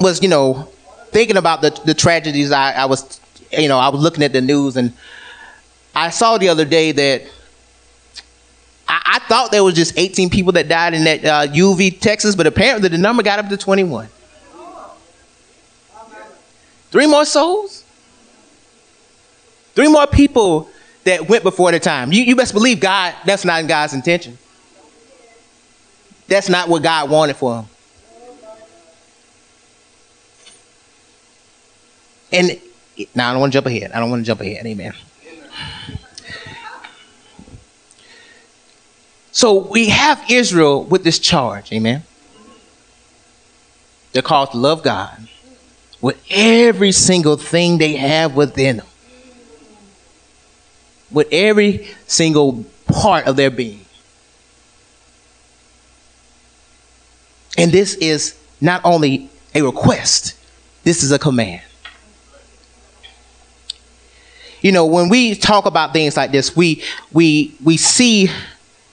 was, 0.02 0.24
you 0.24 0.30
know, 0.30 0.70
thinking 1.12 1.38
about 1.38 1.62
the, 1.62 1.70
the 1.86 1.94
tragedies, 1.94 2.52
I, 2.52 2.72
I 2.72 2.86
was, 2.86 3.20
you 3.52 3.68
know, 3.68 3.78
I 3.78 3.90
was 3.90 4.02
looking 4.02 4.24
at 4.24 4.34
the 4.34 4.42
news 4.42 4.76
and 4.76 4.92
I 5.96 6.10
saw 6.10 6.38
the 6.38 6.50
other 6.50 6.66
day 6.66 6.92
that 6.92 7.24
I, 8.88 9.02
I 9.16 9.20
thought 9.28 9.52
there 9.52 9.64
was 9.64 9.76
just 9.76 9.98
18 9.98 10.30
people 10.30 10.52
that 10.54 10.68
died 10.68 10.94
in 10.94 11.04
that 11.04 11.26
uh, 11.26 11.52
Uvalde, 11.52 12.02
Texas, 12.02 12.36
but 12.36 12.48
apparently 12.48 12.90
the 12.90 12.98
number 12.98 13.24
got 13.24 13.40
up 13.40 13.50
to 13.50 13.58
21. 13.58 14.08
Three 16.92 17.06
more 17.06 17.26
souls? 17.26 17.84
Three 19.76 19.88
more 19.88 20.08
people 20.08 20.70
that 21.04 21.30
went 21.30 21.44
before 21.44 21.72
the 21.72 21.80
time. 21.80 22.12
You, 22.12 22.24
you 22.24 22.36
best 22.36 22.54
believe 22.54 22.80
God, 22.80 23.16
that's 23.26 23.46
not 23.46 23.62
in 23.62 23.68
God's 23.68 23.94
intention. 23.94 24.38
That's 26.28 26.50
not 26.50 26.70
what 26.70 26.84
God 26.84 27.10
wanted 27.10 27.36
for 27.36 27.56
them. 27.56 27.66
And 32.32 32.60
now 33.16 33.30
I 33.30 33.34
don't 33.34 33.42
want 33.42 33.54
to 33.54 33.58
jump 33.58 33.68
ahead. 33.68 33.92
I 33.92 34.00
don't 34.00 34.10
want 34.10 34.22
to 34.22 34.28
jump 34.28 34.42
ahead. 34.42 34.66
Amen. 34.66 34.94
So 39.32 39.68
we 39.68 39.90
have 39.90 40.24
Israel 40.30 40.84
with 40.84 41.04
this 41.04 41.20
charge. 41.20 41.72
Amen. 41.72 42.04
They're 44.12 44.22
called 44.22 44.52
to 44.52 44.58
love 44.58 44.84
God 44.84 45.28
with 46.02 46.22
every 46.30 46.92
single 46.92 47.38
thing 47.38 47.78
they 47.78 47.94
have 47.94 48.36
within 48.36 48.78
them, 48.78 48.88
with 51.12 51.28
every 51.32 51.88
single 52.08 52.66
part 52.88 53.28
of 53.28 53.36
their 53.36 53.52
being. 53.52 53.86
And 57.58 57.72
this 57.72 57.96
is 57.96 58.38
not 58.62 58.82
only 58.84 59.30
a 59.54 59.62
request, 59.62 60.36
this 60.84 61.04
is 61.04 61.12
a 61.12 61.20
command. 61.20 61.62
You 64.62 64.72
know, 64.72 64.86
when 64.86 65.10
we 65.10 65.36
talk 65.36 65.66
about 65.66 65.94
things 65.94 66.18
like 66.18 66.32
this, 66.32 66.56
we 66.56 66.84
we 67.12 67.56
we 67.64 67.78
see 67.78 68.30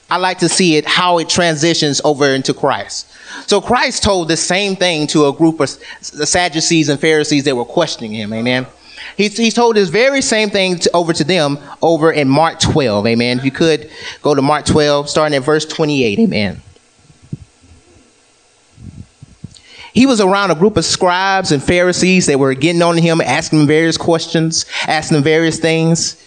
I 0.09 0.19
like 0.19 0.39
to 0.39 0.49
see 0.49 0.77
it 0.77 0.87
how 0.87 1.19
it 1.19 1.29
transitions 1.29 2.01
over 2.05 2.27
into 2.29 2.55
Christ. 2.55 3.11
So 3.49 3.61
Christ 3.61 4.03
told 4.03 4.29
the 4.29 4.37
same 4.37 4.77
thing 4.77 5.07
to 5.09 5.27
a 5.27 5.33
group 5.33 5.61
of 5.61 5.69
Sadducees 6.01 6.89
and 6.89 7.01
Pharisees 7.01 7.45
that 7.45 7.57
were 7.57 7.65
questioning 7.65 8.13
him. 8.13 8.33
Amen. 8.33 8.67
He, 9.17 9.29
he 9.29 9.51
told 9.51 9.77
this 9.77 9.89
very 9.89 10.23
same 10.23 10.51
thing 10.51 10.79
to, 10.81 10.91
over 10.95 11.13
to 11.13 11.25
them 11.25 11.59
over 11.83 12.13
in 12.13 12.29
Mark 12.29 12.61
12. 12.61 13.07
Amen. 13.07 13.39
If 13.39 13.45
you 13.45 13.51
could 13.51 13.91
go 14.23 14.35
to 14.35 14.43
Mark 14.43 14.65
12, 14.65 15.09
starting 15.09 15.37
at 15.37 15.43
verse 15.43 15.65
28. 15.65 16.19
Amen. 16.21 16.63
He 19.93 20.05
was 20.05 20.21
around 20.21 20.51
a 20.51 20.55
group 20.55 20.77
of 20.77 20.85
scribes 20.85 21.53
and 21.53 21.63
Pharisees 21.63 22.27
that 22.27 22.39
were 22.39 22.53
getting 22.53 22.83
on 22.83 22.99
him, 22.99 23.23
asking 23.23 23.61
him 23.61 23.67
various 23.67 23.97
questions, 23.97 24.67
asking 24.87 25.17
him 25.17 25.25
various 25.25 25.59
things. 25.59 26.23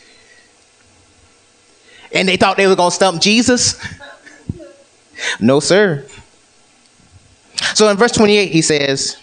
And 2.13 2.27
they 2.27 2.37
thought 2.37 2.57
they 2.57 2.67
were 2.67 2.75
going 2.75 2.89
to 2.89 2.95
stump 2.95 3.21
Jesus. 3.21 3.79
no, 5.39 5.59
sir. 5.59 6.05
So 7.75 7.89
in 7.89 7.97
verse 7.97 8.11
28, 8.11 8.51
he 8.51 8.61
says, 8.61 9.17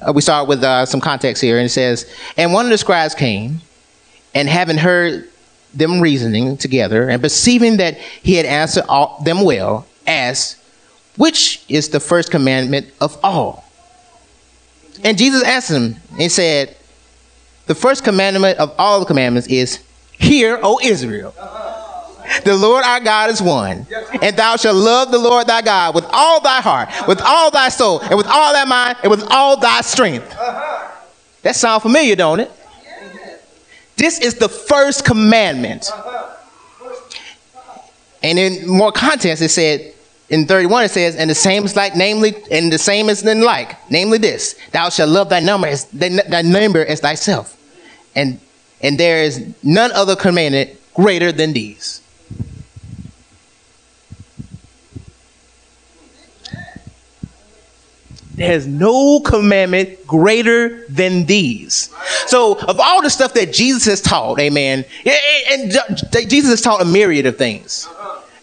uh, 0.00 0.12
we 0.12 0.22
start 0.22 0.48
with 0.48 0.62
uh, 0.62 0.86
some 0.86 1.00
context 1.00 1.42
here, 1.42 1.58
and 1.58 1.66
it 1.66 1.70
says, 1.70 2.10
And 2.36 2.52
one 2.52 2.64
of 2.66 2.70
the 2.70 2.78
scribes 2.78 3.14
came, 3.14 3.60
and 4.34 4.48
having 4.48 4.76
heard 4.76 5.28
them 5.74 6.00
reasoning 6.00 6.56
together, 6.56 7.08
and 7.08 7.22
perceiving 7.22 7.78
that 7.78 7.98
he 7.98 8.34
had 8.34 8.46
answered 8.46 8.84
all, 8.88 9.20
them 9.24 9.42
well, 9.42 9.86
asked, 10.06 10.58
Which 11.16 11.64
is 11.68 11.88
the 11.88 12.00
first 12.00 12.30
commandment 12.30 12.88
of 13.00 13.18
all? 13.24 13.64
And 15.02 15.16
Jesus 15.16 15.42
answered 15.44 15.76
him 15.76 15.96
and 16.18 16.30
said, 16.30 16.76
The 17.66 17.74
first 17.74 18.04
commandment 18.04 18.58
of 18.58 18.74
all 18.78 19.00
the 19.00 19.06
commandments 19.06 19.48
is, 19.48 19.80
Hear, 20.12 20.60
O 20.62 20.78
Israel. 20.82 21.34
The 22.44 22.56
Lord 22.56 22.84
our 22.84 23.00
God 23.00 23.30
is 23.30 23.42
one. 23.42 23.86
And 24.22 24.36
thou 24.36 24.56
shalt 24.56 24.76
love 24.76 25.10
the 25.10 25.18
Lord 25.18 25.46
thy 25.46 25.62
God 25.62 25.94
with 25.94 26.04
all 26.10 26.40
thy 26.40 26.60
heart, 26.60 26.88
with 27.08 27.20
all 27.20 27.50
thy 27.50 27.68
soul, 27.68 28.00
and 28.00 28.16
with 28.16 28.26
all 28.26 28.52
thy 28.52 28.64
mind, 28.64 28.98
and 29.02 29.10
with 29.10 29.24
all 29.30 29.56
thy 29.56 29.80
strength. 29.80 30.30
That 31.42 31.56
sounds 31.56 31.82
familiar, 31.82 32.16
don't 32.16 32.40
it? 32.40 32.50
This 33.96 34.18
is 34.20 34.36
the 34.36 34.48
first 34.48 35.04
commandment. 35.04 35.90
And 38.22 38.38
in 38.38 38.68
more 38.68 38.92
context, 38.92 39.42
it 39.42 39.48
said, 39.48 39.94
in 40.28 40.46
31 40.46 40.84
it 40.84 40.90
says, 40.90 41.16
and 41.16 41.28
the 41.28 41.34
same 41.34 41.64
is 41.64 41.74
like, 41.74 41.96
namely, 41.96 42.34
and 42.50 42.72
the 42.72 42.78
same 42.78 43.08
is 43.08 43.26
in 43.26 43.42
like, 43.42 43.76
namely 43.90 44.18
this, 44.18 44.54
thou 44.72 44.88
shalt 44.88 45.10
love 45.10 45.28
thy 45.28 45.40
number 45.40 45.66
as 45.66 45.84
thy 45.86 46.42
neighbor 46.42 46.84
as 46.84 47.00
thyself. 47.00 47.56
And 48.14 48.40
and 48.82 48.98
there 48.98 49.22
is 49.22 49.54
none 49.62 49.92
other 49.92 50.16
commandment 50.16 50.70
greater 50.94 51.32
than 51.32 51.52
these. 51.52 52.00
There's 58.40 58.66
no 58.66 59.20
commandment 59.20 60.06
greater 60.06 60.86
than 60.86 61.26
these. 61.26 61.94
So, 62.26 62.54
of 62.58 62.80
all 62.80 63.02
the 63.02 63.10
stuff 63.10 63.34
that 63.34 63.52
Jesus 63.52 63.84
has 63.84 64.00
taught, 64.00 64.40
amen, 64.40 64.86
and 65.50 65.70
Jesus 66.26 66.48
has 66.48 66.62
taught 66.62 66.80
a 66.80 66.86
myriad 66.86 67.26
of 67.26 67.36
things. 67.36 67.86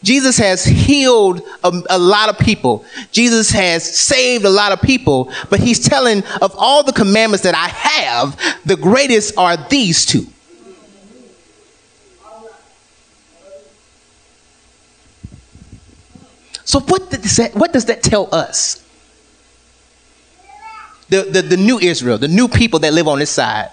Jesus 0.03 0.37
has 0.37 0.63
healed 0.63 1.41
a, 1.63 1.81
a, 1.89 1.97
lot 1.97 2.29
of 2.29 2.37
people. 2.37 2.85
Jesus 3.11 3.49
has 3.49 3.83
saved 3.83 4.45
a 4.45 4.51
lot 4.51 4.71
of 4.71 4.83
people, 4.83 5.31
but 5.49 5.59
he's 5.59 5.79
telling 5.79 6.23
of 6.41 6.53
all 6.55 6.83
the 6.83 6.93
commandments 6.93 7.41
that 7.41 7.55
I 7.55 7.67
have, 7.67 8.39
the 8.65 8.75
greatest 8.75 9.35
are 9.35 9.57
these 9.57 10.05
two. 10.05 10.27
So 16.65 16.81
what 16.81 17.09
does 17.09 17.37
that, 17.37 17.55
what 17.55 17.73
does 17.73 17.85
that 17.85 18.03
tell 18.03 18.29
us? 18.31 18.83
The, 21.09 21.23
the, 21.23 21.41
the 21.41 21.57
new 21.57 21.79
Israel, 21.79 22.17
the 22.17 22.27
new 22.27 22.47
people 22.47 22.79
that 22.79 22.93
live 22.93 23.07
on 23.07 23.19
this 23.19 23.29
side. 23.29 23.71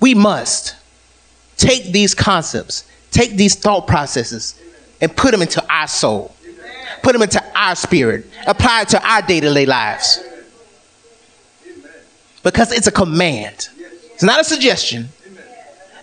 We 0.00 0.14
must 0.14 0.76
take 1.56 1.92
these 1.92 2.14
concepts, 2.14 2.84
take 3.10 3.32
these 3.36 3.54
thought 3.54 3.86
processes, 3.86 4.60
and 5.00 5.14
put 5.14 5.32
them 5.32 5.42
into 5.42 5.64
our 5.72 5.88
soul, 5.88 6.34
put 7.02 7.12
them 7.12 7.22
into 7.22 7.42
our 7.54 7.74
spirit, 7.74 8.26
apply 8.46 8.82
it 8.82 8.88
to 8.90 9.08
our 9.08 9.22
day 9.22 9.40
to 9.40 9.52
day 9.52 9.66
lives. 9.66 10.22
Because 12.42 12.70
it's 12.70 12.86
a 12.86 12.92
command, 12.92 13.68
it's 14.12 14.22
not 14.22 14.40
a 14.40 14.44
suggestion. 14.44 15.08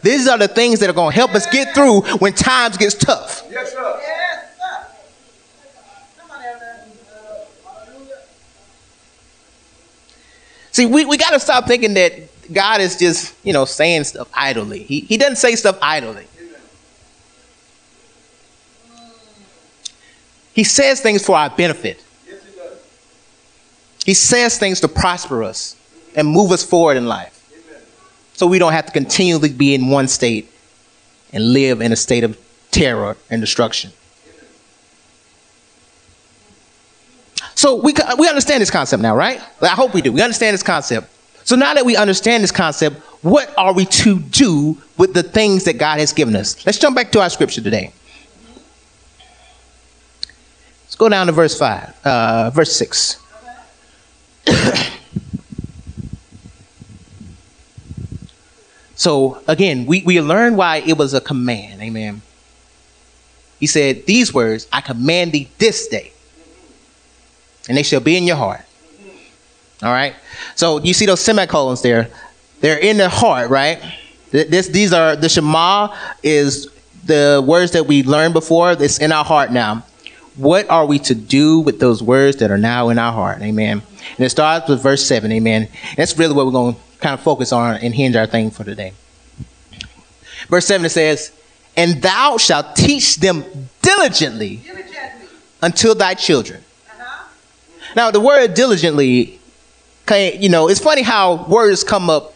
These 0.01 0.27
are 0.27 0.37
the 0.37 0.49
things 0.49 0.81
that 0.81 0.89
are 0.89 0.93
going 0.93 1.11
to 1.11 1.15
help 1.15 1.33
us 1.33 1.45
get 1.45 1.73
through 1.73 2.01
when 2.17 2.33
times 2.33 2.75
gets 2.75 2.95
tough. 2.95 3.43
Yes, 3.49 3.71
sir. 3.71 4.01
See, 10.73 10.87
we, 10.87 11.05
we 11.05 11.17
got 11.17 11.29
to 11.29 11.39
stop 11.39 11.67
thinking 11.67 11.93
that 11.93 12.13
God 12.51 12.81
is 12.81 12.97
just, 12.97 13.35
you 13.45 13.53
know, 13.53 13.63
saying 13.63 14.03
stuff 14.05 14.27
idly. 14.33 14.83
He, 14.83 15.01
he 15.01 15.17
doesn't 15.17 15.37
say 15.37 15.55
stuff 15.55 15.77
idly. 15.81 16.27
He 20.53 20.63
says 20.63 20.99
things 20.99 21.25
for 21.25 21.35
our 21.35 21.49
benefit. 21.49 22.03
He 24.05 24.13
says 24.13 24.57
things 24.57 24.81
to 24.81 24.87
prosper 24.87 25.43
us 25.43 25.75
and 26.15 26.27
move 26.27 26.51
us 26.51 26.63
forward 26.63 26.97
in 26.97 27.07
life. 27.07 27.39
So 28.33 28.47
we 28.47 28.59
don't 28.59 28.73
have 28.73 28.87
to 28.87 28.91
continually 28.91 29.53
be 29.53 29.75
in 29.75 29.89
one 29.89 30.07
state 30.07 30.51
and 31.31 31.53
live 31.53 31.81
in 31.81 31.91
a 31.91 31.95
state 31.95 32.23
of 32.23 32.37
terror 32.71 33.15
and 33.29 33.41
destruction. 33.41 33.91
So 37.63 37.75
we, 37.75 37.93
we 38.19 38.27
understand 38.27 38.61
this 38.61 38.69
concept 38.69 39.01
now, 39.01 39.15
right? 39.15 39.41
I 39.61 39.67
hope 39.67 39.93
we 39.93 40.01
do. 40.01 40.11
We 40.11 40.21
understand 40.21 40.53
this 40.53 40.63
concept. 40.63 41.07
So 41.45 41.55
now 41.55 41.73
that 41.73 41.85
we 41.85 41.95
understand 41.95 42.43
this 42.43 42.51
concept, 42.51 42.97
what 43.23 43.57
are 43.57 43.73
we 43.73 43.85
to 43.85 44.19
do 44.19 44.77
with 44.97 45.13
the 45.13 45.23
things 45.23 45.63
that 45.63 45.77
God 45.77 45.97
has 45.99 46.11
given 46.11 46.35
us? 46.35 46.65
Let's 46.65 46.77
jump 46.77 46.93
back 46.97 47.13
to 47.13 47.21
our 47.21 47.29
scripture 47.29 47.61
today. 47.61 47.93
Let's 50.83 50.95
go 50.97 51.07
down 51.07 51.27
to 51.27 51.31
verse 51.31 51.57
5, 51.57 52.05
uh, 52.05 52.49
verse 52.49 52.75
6. 52.75 53.21
so 58.95 59.41
again, 59.47 59.85
we, 59.85 60.03
we 60.03 60.19
learn 60.19 60.57
why 60.57 60.83
it 60.85 60.97
was 60.97 61.13
a 61.13 61.21
command. 61.21 61.81
Amen. 61.81 62.21
He 63.61 63.67
said, 63.67 64.05
These 64.05 64.33
words 64.33 64.67
I 64.73 64.81
command 64.81 65.31
thee 65.31 65.47
this 65.59 65.87
day 65.87 66.12
and 67.67 67.77
they 67.77 67.83
shall 67.83 67.99
be 67.99 68.17
in 68.17 68.23
your 68.23 68.35
heart. 68.35 68.61
All 69.81 69.91
right. 69.91 70.15
So 70.55 70.79
you 70.79 70.93
see 70.93 71.05
those 71.05 71.19
semicolons 71.19 71.81
there. 71.81 72.09
They're 72.61 72.79
in 72.79 72.97
the 72.97 73.09
heart, 73.09 73.49
right? 73.49 73.81
This, 74.31 74.69
these 74.69 74.93
are 74.93 75.15
the 75.15 75.29
Shema 75.29 75.95
is 76.23 76.71
the 77.05 77.43
words 77.45 77.71
that 77.71 77.85
we 77.85 78.03
learned 78.03 78.33
before. 78.33 78.71
It's 78.71 78.99
in 78.99 79.11
our 79.11 79.25
heart 79.25 79.51
now. 79.51 79.85
What 80.35 80.69
are 80.69 80.85
we 80.85 80.97
to 80.99 81.13
do 81.13 81.59
with 81.59 81.79
those 81.79 82.01
words 82.01 82.37
that 82.37 82.49
are 82.49 82.57
now 82.57 82.89
in 82.89 82.97
our 82.97 83.11
heart? 83.11 83.41
Amen. 83.41 83.83
And 84.17 84.25
it 84.25 84.29
starts 84.29 84.67
with 84.67 84.81
verse 84.81 85.05
7. 85.05 85.31
Amen. 85.31 85.67
That's 85.95 86.17
really 86.17 86.33
what 86.33 86.45
we're 86.45 86.51
going 86.51 86.75
to 86.75 86.81
kind 86.99 87.13
of 87.13 87.19
focus 87.19 87.51
on 87.51 87.75
and 87.75 87.93
hinge 87.93 88.15
our 88.15 88.25
thing 88.25 88.49
for 88.49 88.63
today. 88.63 88.93
Verse 90.47 90.65
7 90.65 90.85
it 90.85 90.89
says, 90.89 91.31
And 91.77 92.01
thou 92.01 92.37
shalt 92.37 92.75
teach 92.75 93.17
them 93.17 93.43
diligently, 93.81 94.57
diligently. 94.57 95.27
until 95.61 95.93
thy 95.93 96.15
children 96.15 96.63
now, 97.95 98.11
the 98.11 98.19
word 98.19 98.53
diligently, 98.53 99.39
you 100.11 100.49
know, 100.49 100.67
it's 100.69 100.79
funny 100.79 101.01
how 101.01 101.45
words 101.45 101.83
come 101.83 102.09
up 102.09 102.33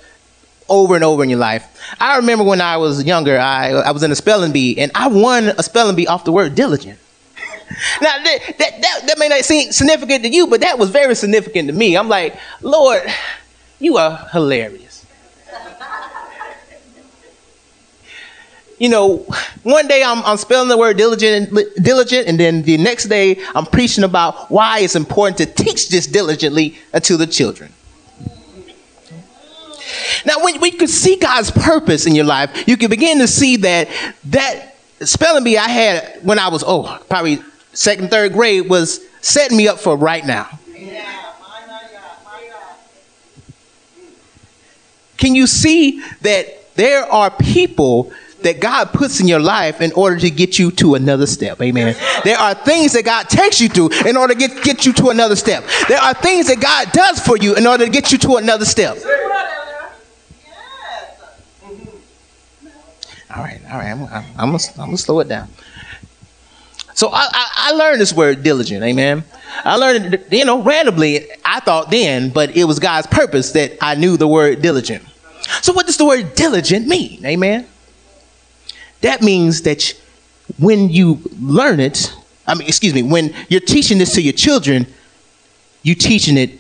over 0.69 0.95
and 0.95 1.03
over 1.03 1.23
in 1.23 1.29
your 1.29 1.39
life. 1.39 1.65
I 1.99 2.17
remember 2.17 2.43
when 2.43 2.61
I 2.61 2.77
was 2.77 3.03
younger, 3.03 3.37
I, 3.37 3.71
I 3.71 3.91
was 3.91 4.03
in 4.03 4.11
a 4.11 4.15
spelling 4.15 4.51
bee, 4.51 4.77
and 4.77 4.91
I 4.95 5.07
won 5.07 5.45
a 5.45 5.63
spelling 5.63 5.95
bee 5.95 6.07
off 6.07 6.25
the 6.25 6.31
word 6.31 6.55
diligent. 6.55 6.99
now, 8.01 8.23
that, 8.23 8.39
that, 8.57 8.81
that, 8.81 9.01
that 9.07 9.17
may 9.17 9.27
not 9.27 9.43
seem 9.43 9.71
significant 9.71 10.23
to 10.23 10.29
you, 10.29 10.47
but 10.47 10.61
that 10.61 10.77
was 10.77 10.89
very 10.89 11.15
significant 11.15 11.67
to 11.67 11.73
me. 11.73 11.95
I'm 11.95 12.09
like, 12.09 12.37
Lord, 12.61 13.03
you 13.79 13.97
are 13.97 14.27
hilarious. 14.31 14.86
You 18.77 18.89
know, 18.89 19.17
one 19.63 19.87
day 19.87 20.03
I'm, 20.03 20.23
I'm 20.23 20.37
spelling 20.37 20.69
the 20.69 20.77
word 20.77 20.97
diligent, 20.97 21.49
diligent, 21.81 22.27
and 22.27 22.39
then 22.39 22.61
the 22.61 22.77
next 22.77 23.05
day 23.05 23.41
I'm 23.55 23.65
preaching 23.65 24.03
about 24.03 24.51
why 24.51 24.79
it's 24.79 24.95
important 24.95 25.37
to 25.37 25.45
teach 25.63 25.89
this 25.89 26.05
diligently 26.05 26.77
to 27.01 27.17
the 27.17 27.25
children. 27.25 27.73
Now, 30.25 30.43
when 30.43 30.59
we 30.59 30.71
could 30.71 30.89
see 30.89 31.15
God's 31.15 31.49
purpose 31.51 32.05
in 32.05 32.13
your 32.13 32.25
life, 32.25 32.67
you 32.67 32.77
can 32.77 32.89
begin 32.89 33.19
to 33.19 33.27
see 33.27 33.57
that 33.57 33.89
that 34.25 34.75
spelling 35.01 35.43
bee 35.43 35.57
I 35.57 35.69
had 35.69 36.19
when 36.23 36.39
I 36.39 36.49
was 36.49 36.63
oh 36.65 36.99
probably 37.09 37.39
second 37.73 38.09
third 38.09 38.33
grade 38.33 38.69
was 38.69 38.99
setting 39.21 39.57
me 39.57 39.67
up 39.67 39.79
for 39.79 39.95
right 39.95 40.25
now. 40.25 40.49
Can 45.17 45.33
you 45.33 45.47
see 45.47 46.01
that 46.21 46.75
there 46.75 47.03
are 47.11 47.31
people 47.31 48.11
that 48.47 48.61
God 48.61 48.93
puts 48.93 49.19
in 49.19 49.27
your 49.27 49.41
life 49.41 49.81
in 49.81 49.91
order 49.91 50.17
to 50.17 50.31
get 50.31 50.57
you 50.57 50.71
to 50.71 50.95
another 50.95 51.27
step. 51.27 51.61
Amen. 51.61 51.95
There 52.23 52.37
are 52.37 52.53
things 52.53 52.93
that 52.93 53.03
God 53.03 53.27
takes 53.27 53.59
you 53.59 53.67
through 53.67 53.89
in 54.07 54.15
order 54.15 54.33
to 54.33 54.39
get, 54.39 54.63
get 54.63 54.85
you 54.85 54.93
to 54.93 55.09
another 55.09 55.35
step. 55.35 55.65
There 55.89 55.99
are 55.99 56.13
things 56.13 56.47
that 56.47 56.61
God 56.61 56.91
does 56.93 57.19
for 57.19 57.37
you 57.37 57.55
in 57.55 57.67
order 57.67 57.85
to 57.85 57.91
get 57.91 58.11
you 58.11 58.17
to 58.19 58.37
another 58.37 58.63
step. 58.63 58.97
All 63.35 63.43
right, 63.43 63.59
all 63.69 63.77
right. 63.77 63.91
I'm, 63.91 64.03
I'm, 64.03 64.25
I'm, 64.37 64.51
gonna, 64.51 64.63
I'm 64.77 64.85
gonna 64.85 64.97
slow 64.97 65.19
it 65.19 65.27
down. 65.27 65.49
So 66.93 67.09
I, 67.09 67.27
I, 67.31 67.51
I, 67.55 67.71
learned 67.73 68.01
this 68.01 68.13
word 68.13 68.41
diligent, 68.41 68.83
amen. 68.83 69.23
I 69.63 69.75
learned 69.75 70.15
it, 70.15 70.33
you 70.33 70.45
know, 70.45 70.63
randomly, 70.63 71.27
I 71.45 71.59
thought 71.59 71.91
then, 71.91 72.29
but 72.29 72.55
it 72.57 72.63
was 72.63 72.79
God's 72.79 73.05
purpose 73.05 73.51
that 73.51 73.77
I 73.81 73.93
knew 73.93 74.17
the 74.17 74.27
word 74.27 74.63
diligent. 74.63 75.03
So 75.61 75.73
what 75.73 75.85
does 75.85 75.97
the 75.97 76.05
word 76.05 76.33
diligent 76.33 76.87
mean, 76.87 77.23
amen? 77.23 77.67
That 79.01 79.21
means 79.21 79.63
that 79.63 79.93
when 80.57 80.89
you 80.89 81.21
learn 81.39 81.79
it, 81.79 82.13
I 82.45 82.55
mean, 82.55 82.67
excuse 82.67 82.93
me, 82.93 83.03
when 83.03 83.33
you're 83.49 83.59
teaching 83.59 83.97
this 83.97 84.13
to 84.13 84.21
your 84.21 84.33
children, 84.33 84.87
you're 85.83 85.95
teaching 85.95 86.37
it 86.37 86.59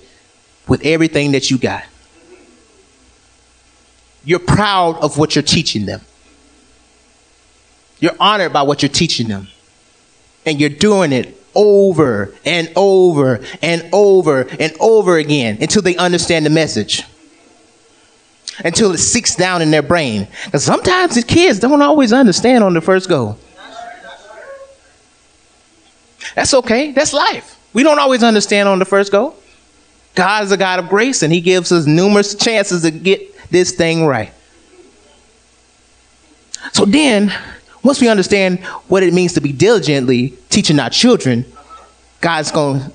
with 0.67 0.85
everything 0.85 1.31
that 1.31 1.49
you 1.49 1.57
got. 1.57 1.83
You're 4.25 4.39
proud 4.39 4.97
of 4.97 5.17
what 5.17 5.35
you're 5.35 5.43
teaching 5.43 5.85
them. 5.85 6.01
You're 7.99 8.15
honored 8.19 8.53
by 8.53 8.63
what 8.63 8.81
you're 8.81 8.89
teaching 8.89 9.27
them 9.27 9.47
and 10.45 10.59
you're 10.59 10.69
doing 10.69 11.11
it 11.11 11.41
over 11.55 12.33
and 12.45 12.71
over 12.75 13.41
and 13.61 13.89
over 13.91 14.41
and 14.59 14.73
over 14.79 15.17
again 15.17 15.57
until 15.61 15.81
they 15.81 15.95
understand 15.97 16.45
the 16.45 16.49
message. 16.49 17.03
Until 18.63 18.91
it 18.91 18.97
sinks 18.97 19.35
down 19.35 19.61
in 19.61 19.71
their 19.71 19.81
brain. 19.81 20.27
Because 20.45 20.63
sometimes 20.63 21.15
the 21.15 21.21
kids 21.21 21.59
don't 21.59 21.81
always 21.81 22.11
understand 22.11 22.63
on 22.63 22.73
the 22.73 22.81
first 22.81 23.07
go. 23.07 23.37
That's 26.35 26.53
okay. 26.53 26.91
That's 26.91 27.13
life. 27.13 27.59
We 27.73 27.83
don't 27.83 27.99
always 27.99 28.23
understand 28.23 28.67
on 28.67 28.79
the 28.79 28.85
first 28.85 29.11
go. 29.11 29.35
God 30.15 30.43
is 30.43 30.51
a 30.51 30.57
God 30.57 30.79
of 30.79 30.89
grace, 30.89 31.21
and 31.21 31.31
He 31.31 31.41
gives 31.41 31.71
us 31.71 31.85
numerous 31.85 32.33
chances 32.33 32.81
to 32.81 32.91
get 32.91 33.35
this 33.51 33.71
thing 33.71 34.05
right. 34.05 34.33
So 36.73 36.85
then, 36.85 37.33
once 37.83 38.01
we 38.01 38.09
understand 38.09 38.59
what 38.87 39.03
it 39.03 39.13
means 39.13 39.33
to 39.33 39.41
be 39.41 39.53
diligently 39.53 40.29
teaching 40.49 40.79
our 40.79 40.89
children, 40.89 41.45
God's 42.19 42.51
going 42.51 42.81
to 42.81 42.91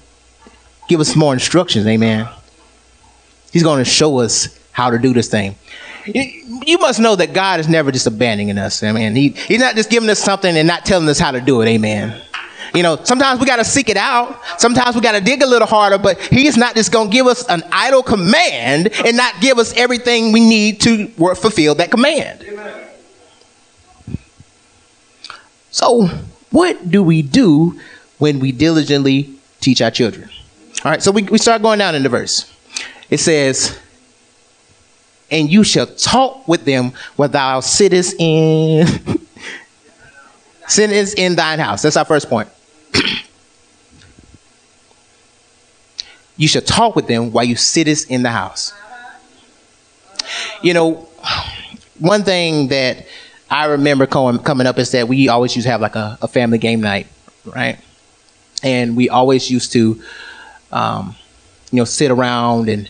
give 0.88 1.00
us 1.00 1.14
more 1.14 1.32
instructions. 1.32 1.86
Amen. 1.86 2.28
He's 3.52 3.62
going 3.62 3.78
to 3.78 3.88
show 3.88 4.18
us 4.18 4.58
how 4.72 4.90
to 4.90 4.98
do 4.98 5.12
this 5.12 5.28
thing. 5.28 5.54
You 6.06 6.78
must 6.78 6.98
know 6.98 7.14
that 7.16 7.32
God 7.32 7.60
is 7.60 7.68
never 7.68 7.92
just 7.92 8.06
abandoning 8.06 8.58
us. 8.58 8.82
I 8.82 8.92
mean, 8.92 9.14
he, 9.14 9.28
He's 9.28 9.60
not 9.60 9.76
just 9.76 9.88
giving 9.88 10.10
us 10.10 10.18
something 10.18 10.56
and 10.56 10.66
not 10.66 10.84
telling 10.84 11.08
us 11.08 11.18
how 11.18 11.30
to 11.30 11.40
do 11.40 11.62
it. 11.62 11.68
Amen. 11.68 12.20
You 12.74 12.82
know, 12.82 12.98
sometimes 13.04 13.38
we 13.38 13.46
got 13.46 13.56
to 13.56 13.64
seek 13.64 13.90
it 13.90 13.98
out. 13.98 14.40
Sometimes 14.58 14.96
we 14.96 15.02
got 15.02 15.12
to 15.12 15.20
dig 15.20 15.42
a 15.42 15.46
little 15.46 15.68
harder, 15.68 15.98
but 15.98 16.20
He 16.20 16.46
is 16.46 16.56
not 16.56 16.74
just 16.74 16.90
going 16.90 17.10
to 17.10 17.12
give 17.12 17.26
us 17.26 17.46
an 17.48 17.62
idle 17.70 18.02
command 18.02 18.88
and 19.04 19.16
not 19.16 19.40
give 19.40 19.58
us 19.58 19.76
everything 19.76 20.32
we 20.32 20.40
need 20.40 20.80
to 20.82 21.12
work, 21.18 21.36
fulfill 21.36 21.74
that 21.76 21.90
command. 21.90 22.42
Amen. 22.42 22.88
So, 25.70 26.06
what 26.50 26.90
do 26.90 27.02
we 27.02 27.22
do 27.22 27.80
when 28.18 28.38
we 28.38 28.52
diligently 28.52 29.34
teach 29.60 29.80
our 29.80 29.90
children? 29.90 30.28
All 30.84 30.90
right, 30.90 31.02
so 31.02 31.10
we, 31.10 31.22
we 31.22 31.38
start 31.38 31.62
going 31.62 31.78
down 31.78 31.94
in 31.94 32.02
the 32.02 32.08
verse. 32.08 32.52
It 33.08 33.18
says, 33.18 33.78
And 35.32 35.50
you 35.50 35.64
shall 35.64 35.86
talk 35.86 36.46
with 36.46 36.64
them 36.64 36.92
while 37.16 37.28
thou 37.30 37.60
sittest 37.60 38.14
in 38.18 38.86
sittest 40.68 41.18
in 41.18 41.34
thine 41.34 41.58
house. 41.58 41.82
That's 41.82 41.96
our 41.96 42.04
first 42.04 42.28
point. 42.28 42.48
you 46.36 46.46
shall 46.48 46.62
talk 46.62 46.94
with 46.94 47.06
them 47.06 47.32
while 47.32 47.44
you 47.44 47.56
sittest 47.56 48.10
in 48.10 48.22
the 48.22 48.30
house. 48.30 48.72
You 50.62 50.74
know, 50.74 51.08
one 51.98 52.24
thing 52.24 52.68
that 52.68 53.06
I 53.50 53.66
remember 53.66 54.06
coming 54.06 54.66
up 54.66 54.78
is 54.78 54.90
that 54.92 55.08
we 55.08 55.28
always 55.28 55.54
used 55.56 55.66
to 55.66 55.70
have 55.70 55.80
like 55.80 55.96
a, 55.96 56.18
a 56.22 56.28
family 56.28 56.58
game 56.58 56.80
night, 56.80 57.06
right? 57.44 57.78
And 58.62 58.96
we 58.96 59.08
always 59.08 59.50
used 59.50 59.72
to, 59.72 60.00
um, 60.70 61.16
you 61.70 61.78
know, 61.78 61.84
sit 61.84 62.10
around 62.10 62.68
and, 62.68 62.88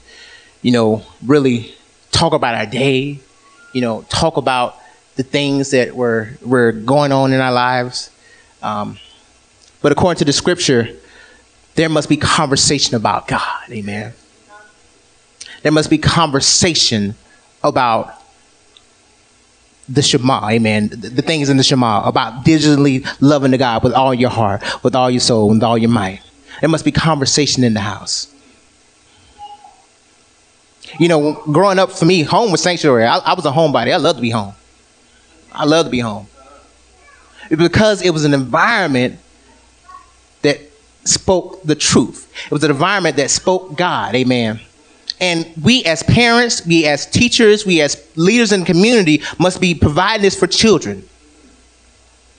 you 0.60 0.70
know, 0.72 1.02
really 1.24 1.74
talk 2.12 2.32
about 2.32 2.54
our 2.54 2.66
day, 2.66 3.18
you 3.72 3.80
know, 3.80 4.02
talk 4.08 4.36
about 4.36 4.78
the 5.16 5.22
things 5.22 5.72
that 5.72 5.94
were 5.94 6.30
were 6.42 6.72
going 6.72 7.12
on 7.12 7.32
in 7.32 7.40
our 7.40 7.52
lives. 7.52 8.10
Um, 8.62 8.98
but 9.80 9.90
according 9.90 10.18
to 10.18 10.24
the 10.24 10.32
scripture, 10.32 10.88
there 11.74 11.88
must 11.88 12.08
be 12.08 12.16
conversation 12.16 12.94
about 12.94 13.26
God. 13.26 13.70
Amen. 13.70 14.12
There 15.62 15.72
must 15.72 15.90
be 15.90 15.98
conversation 15.98 17.14
about 17.62 18.22
the 19.88 20.02
Shema, 20.02 20.48
amen. 20.48 20.88
The, 20.88 20.96
the 20.96 21.22
things 21.22 21.48
in 21.48 21.56
the 21.56 21.62
Shema 21.62 22.02
about 22.06 22.44
digitally 22.44 23.06
loving 23.20 23.50
the 23.50 23.58
God 23.58 23.82
with 23.82 23.92
all 23.92 24.14
your 24.14 24.30
heart, 24.30 24.62
with 24.82 24.94
all 24.94 25.10
your 25.10 25.20
soul, 25.20 25.48
with 25.48 25.62
all 25.62 25.76
your 25.76 25.90
might. 25.90 26.22
There 26.60 26.68
must 26.68 26.84
be 26.84 26.92
conversation 26.92 27.64
in 27.64 27.74
the 27.74 27.80
house. 27.80 28.31
You 30.98 31.08
know, 31.08 31.34
growing 31.52 31.78
up 31.78 31.90
for 31.90 32.04
me, 32.04 32.22
home 32.22 32.50
was 32.50 32.62
sanctuary. 32.62 33.04
I, 33.04 33.18
I 33.18 33.34
was 33.34 33.46
a 33.46 33.50
homebody. 33.50 33.92
I 33.92 33.96
love 33.96 34.16
to 34.16 34.22
be 34.22 34.30
home. 34.30 34.54
I 35.52 35.64
love 35.64 35.86
to 35.86 35.90
be 35.90 36.00
home. 36.00 36.26
Because 37.50 38.02
it 38.02 38.10
was 38.10 38.24
an 38.24 38.34
environment 38.34 39.18
that 40.42 40.60
spoke 41.04 41.62
the 41.62 41.74
truth. 41.74 42.32
It 42.46 42.50
was 42.50 42.64
an 42.64 42.70
environment 42.70 43.16
that 43.16 43.30
spoke 43.30 43.76
God. 43.76 44.14
Amen. 44.14 44.60
And 45.20 45.52
we 45.62 45.84
as 45.84 46.02
parents, 46.02 46.66
we 46.66 46.86
as 46.86 47.06
teachers, 47.06 47.64
we 47.64 47.80
as 47.80 48.04
leaders 48.16 48.52
in 48.52 48.60
the 48.60 48.66
community 48.66 49.22
must 49.38 49.60
be 49.60 49.74
providing 49.74 50.22
this 50.22 50.38
for 50.38 50.46
children. 50.46 51.08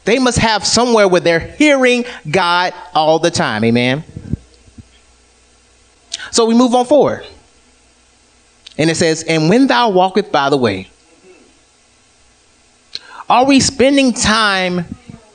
They 0.06 0.20
must 0.20 0.38
have 0.39 0.66
somewhere 0.66 1.08
where 1.08 1.22
they're 1.22 1.39
hearing 1.39 2.04
God 2.30 2.74
all 2.94 3.20
the 3.20 3.32
time. 3.32 3.63
Amen. 3.63 4.04
So 6.32 6.46
we 6.46 6.56
move 6.56 6.76
on 6.76 6.86
forward. 6.86 7.26
And 8.78 8.90
it 8.90 8.96
says, 8.96 9.24
And 9.24 9.50
when 9.50 9.68
thou 9.68 9.90
walkest 9.90 10.32
by 10.32 10.50
the 10.50 10.58
way, 10.58 10.88
are 13.30 13.46
we 13.46 13.60
spending 13.60 14.14
time 14.14 14.86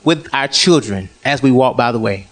with 0.03 0.27
our 0.33 0.47
children 0.47 1.09
as 1.25 1.41
we 1.41 1.51
walk 1.51 1.77
by 1.77 1.91
the 1.91 1.99
way? 1.99 2.27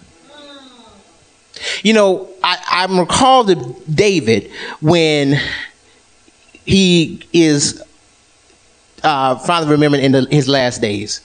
You 1.82 1.92
know, 1.92 2.28
I, 2.42 2.58
I'm 2.70 2.98
recalled 2.98 3.48
to 3.48 3.76
David 3.92 4.50
when 4.80 5.40
he 6.64 7.22
is 7.32 7.82
uh, 9.02 9.36
finally 9.36 9.72
remembered 9.72 10.00
in 10.00 10.12
the, 10.12 10.26
his 10.30 10.48
last 10.48 10.80
days. 10.80 11.20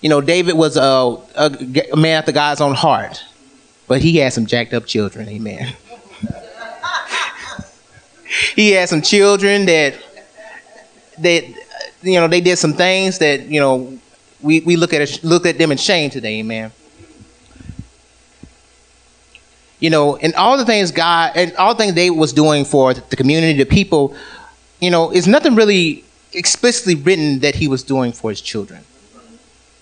You 0.00 0.08
know, 0.08 0.20
David 0.20 0.54
was 0.54 0.76
a, 0.76 1.16
a 1.34 1.96
man 1.96 2.18
after 2.18 2.32
God's 2.32 2.60
own 2.60 2.74
heart, 2.74 3.24
but 3.88 4.00
he 4.00 4.18
had 4.18 4.32
some 4.32 4.46
jacked 4.46 4.74
up 4.74 4.86
children. 4.86 5.28
Amen. 5.28 5.74
He 8.54 8.72
had 8.72 8.88
some 8.88 9.02
children 9.02 9.66
that 9.66 9.94
that 11.18 11.44
you 12.02 12.20
know 12.20 12.28
they 12.28 12.40
did 12.40 12.56
some 12.56 12.72
things 12.72 13.18
that 13.18 13.42
you 13.42 13.60
know 13.60 13.98
we, 14.40 14.60
we 14.60 14.76
look 14.76 14.92
at 14.92 15.24
look 15.24 15.46
at 15.46 15.58
them 15.58 15.72
in 15.72 15.78
shame 15.78 16.10
today, 16.10 16.40
amen 16.40 16.72
you 19.78 19.90
know, 19.90 20.16
and 20.16 20.34
all 20.34 20.56
the 20.56 20.64
things 20.64 20.90
God 20.90 21.32
and 21.34 21.54
all 21.56 21.74
the 21.74 21.78
things 21.78 21.94
they 21.94 22.10
was 22.10 22.32
doing 22.32 22.64
for 22.64 22.94
the 22.94 23.16
community, 23.16 23.58
the 23.58 23.66
people, 23.66 24.14
you 24.80 24.90
know, 24.90 25.10
is 25.12 25.26
nothing 25.26 25.54
really 25.54 26.04
explicitly 26.32 26.94
written 26.94 27.40
that 27.40 27.54
he 27.54 27.68
was 27.68 27.82
doing 27.82 28.12
for 28.12 28.30
his 28.30 28.40
children. 28.40 28.82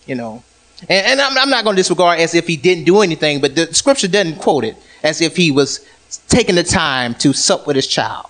You 0.07 0.17
know, 0.17 0.43
and, 0.89 1.07
and 1.07 1.21
I'm, 1.21 1.39
I'm, 1.39 1.49
not 1.49 1.65
going 1.65 1.77
to 1.77 1.81
disregard 1.81 2.21
as 2.21 2.35
if 2.35 2.47
he 2.47 2.57
didn't 2.57 2.85
do 2.85 3.01
anything, 3.01 3.41
but 3.41 3.55
the 3.55 3.73
scripture 3.73 4.09
doesn't 4.09 4.37
quote 4.37 4.65
it 4.65 4.77
as 5.03 5.21
if 5.21 5.37
he 5.37 5.51
was 5.51 5.87
taking 6.29 6.57
the 6.57 6.63
time 6.63 7.15
to 7.15 7.33
sup 7.33 7.67
with 7.67 7.77
his 7.77 7.87
child, 7.87 8.27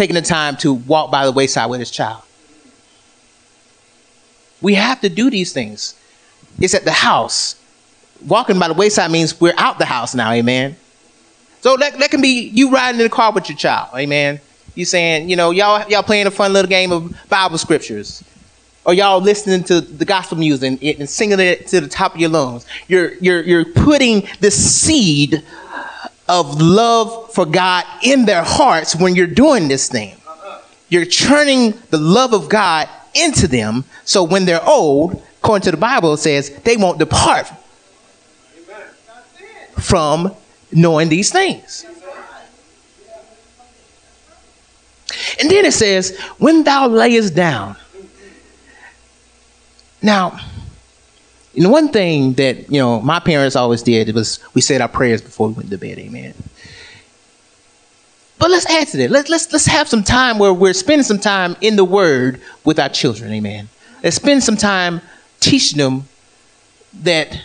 taking 0.00 0.14
the 0.14 0.22
time 0.22 0.56
to 0.56 0.72
walk 0.72 1.10
by 1.10 1.26
the 1.26 1.32
wayside 1.32 1.68
with 1.68 1.78
his 1.78 1.90
child. 1.90 2.22
We 4.62 4.72
have 4.72 5.02
to 5.02 5.10
do 5.10 5.28
these 5.28 5.52
things. 5.52 5.94
It's 6.58 6.72
at 6.74 6.86
the 6.86 6.90
house. 6.90 7.60
Walking 8.26 8.58
by 8.58 8.68
the 8.68 8.74
wayside 8.74 9.10
means 9.10 9.38
we're 9.38 9.52
out 9.58 9.78
the 9.78 9.84
house 9.84 10.14
now, 10.14 10.32
amen. 10.32 10.74
So 11.60 11.76
that, 11.76 11.98
that 11.98 12.10
can 12.10 12.22
be 12.22 12.48
you 12.48 12.70
riding 12.70 12.98
in 12.98 13.04
the 13.04 13.10
car 13.10 13.30
with 13.30 13.50
your 13.50 13.58
child, 13.58 13.90
amen. 13.94 14.40
You 14.74 14.86
saying, 14.86 15.28
you 15.28 15.36
know, 15.36 15.50
y'all 15.50 15.86
y'all 15.90 16.02
playing 16.02 16.26
a 16.26 16.30
fun 16.30 16.54
little 16.54 16.70
game 16.70 16.92
of 16.92 17.14
Bible 17.28 17.58
scriptures. 17.58 18.24
Or 18.86 18.94
y'all 18.94 19.20
listening 19.20 19.64
to 19.64 19.82
the 19.82 20.06
gospel 20.06 20.38
music 20.38 20.66
and, 20.66 21.00
and 21.00 21.10
singing 21.10 21.38
it 21.38 21.66
to 21.66 21.82
the 21.82 21.88
top 21.88 22.14
of 22.14 22.20
your 22.20 22.30
lungs. 22.30 22.64
You're 22.88 23.12
you're 23.16 23.42
you're 23.42 23.66
putting 23.66 24.26
the 24.40 24.50
seed 24.50 25.44
of 26.30 26.62
love 26.62 27.34
for 27.34 27.44
God 27.44 27.84
in 28.02 28.24
their 28.24 28.44
hearts 28.44 28.94
when 28.94 29.16
you're 29.16 29.26
doing 29.26 29.66
this 29.66 29.88
thing. 29.88 30.16
You're 30.88 31.04
churning 31.04 31.74
the 31.90 31.98
love 31.98 32.32
of 32.32 32.48
God 32.48 32.88
into 33.14 33.48
them 33.48 33.84
so 34.04 34.22
when 34.22 34.44
they're 34.44 34.64
old, 34.66 35.22
according 35.42 35.64
to 35.64 35.70
the 35.72 35.76
Bible, 35.76 36.14
it 36.14 36.18
says 36.18 36.50
they 36.62 36.76
won't 36.76 36.98
depart 36.98 37.50
from 39.80 40.34
knowing 40.72 41.08
these 41.08 41.32
things. 41.32 41.84
And 45.40 45.50
then 45.50 45.64
it 45.64 45.72
says, 45.72 46.16
when 46.38 46.62
thou 46.62 46.86
layest 46.86 47.34
down. 47.34 47.76
Now, 50.00 50.38
know, 51.54 51.70
one 51.70 51.88
thing 51.88 52.34
that, 52.34 52.70
you 52.70 52.78
know, 52.78 53.00
my 53.00 53.18
parents 53.18 53.56
always 53.56 53.82
did 53.82 54.14
was 54.14 54.38
we 54.54 54.60
said 54.60 54.80
our 54.80 54.88
prayers 54.88 55.20
before 55.20 55.48
we 55.48 55.54
went 55.54 55.70
to 55.70 55.78
bed, 55.78 55.98
amen. 55.98 56.34
But 58.38 58.50
let's 58.50 58.66
add 58.66 58.88
to 58.88 58.96
that. 58.98 59.10
Let's, 59.10 59.28
let's, 59.28 59.52
let's 59.52 59.66
have 59.66 59.88
some 59.88 60.02
time 60.02 60.38
where 60.38 60.52
we're 60.52 60.72
spending 60.72 61.04
some 61.04 61.18
time 61.18 61.56
in 61.60 61.76
the 61.76 61.84
Word 61.84 62.40
with 62.64 62.78
our 62.78 62.88
children, 62.88 63.32
amen. 63.32 63.68
Let's 64.02 64.16
spend 64.16 64.42
some 64.42 64.56
time 64.56 65.00
teaching 65.40 65.78
them 65.78 66.04
that 67.02 67.38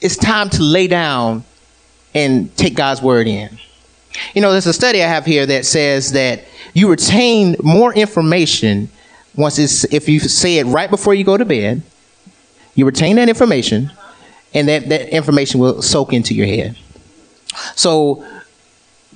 it's 0.00 0.16
time 0.16 0.50
to 0.50 0.62
lay 0.62 0.88
down 0.88 1.44
and 2.14 2.54
take 2.56 2.74
God's 2.74 3.00
Word 3.00 3.26
in. 3.26 3.58
You 4.34 4.42
know, 4.42 4.52
there's 4.52 4.66
a 4.66 4.74
study 4.74 5.02
I 5.02 5.06
have 5.06 5.24
here 5.24 5.46
that 5.46 5.64
says 5.64 6.12
that 6.12 6.44
you 6.74 6.90
retain 6.90 7.56
more 7.62 7.94
information 7.94 8.90
once 9.34 9.58
it's, 9.58 9.84
if 9.84 10.08
you 10.08 10.20
say 10.20 10.58
it 10.58 10.64
right 10.64 10.90
before 10.90 11.14
you 11.14 11.24
go 11.24 11.36
to 11.36 11.44
bed 11.44 11.82
you 12.74 12.86
retain 12.86 13.16
that 13.16 13.28
information, 13.28 13.90
and 14.54 14.68
that, 14.68 14.88
that 14.88 15.14
information 15.14 15.60
will 15.60 15.82
soak 15.82 16.12
into 16.12 16.34
your 16.34 16.46
head. 16.46 16.76
So, 17.74 18.24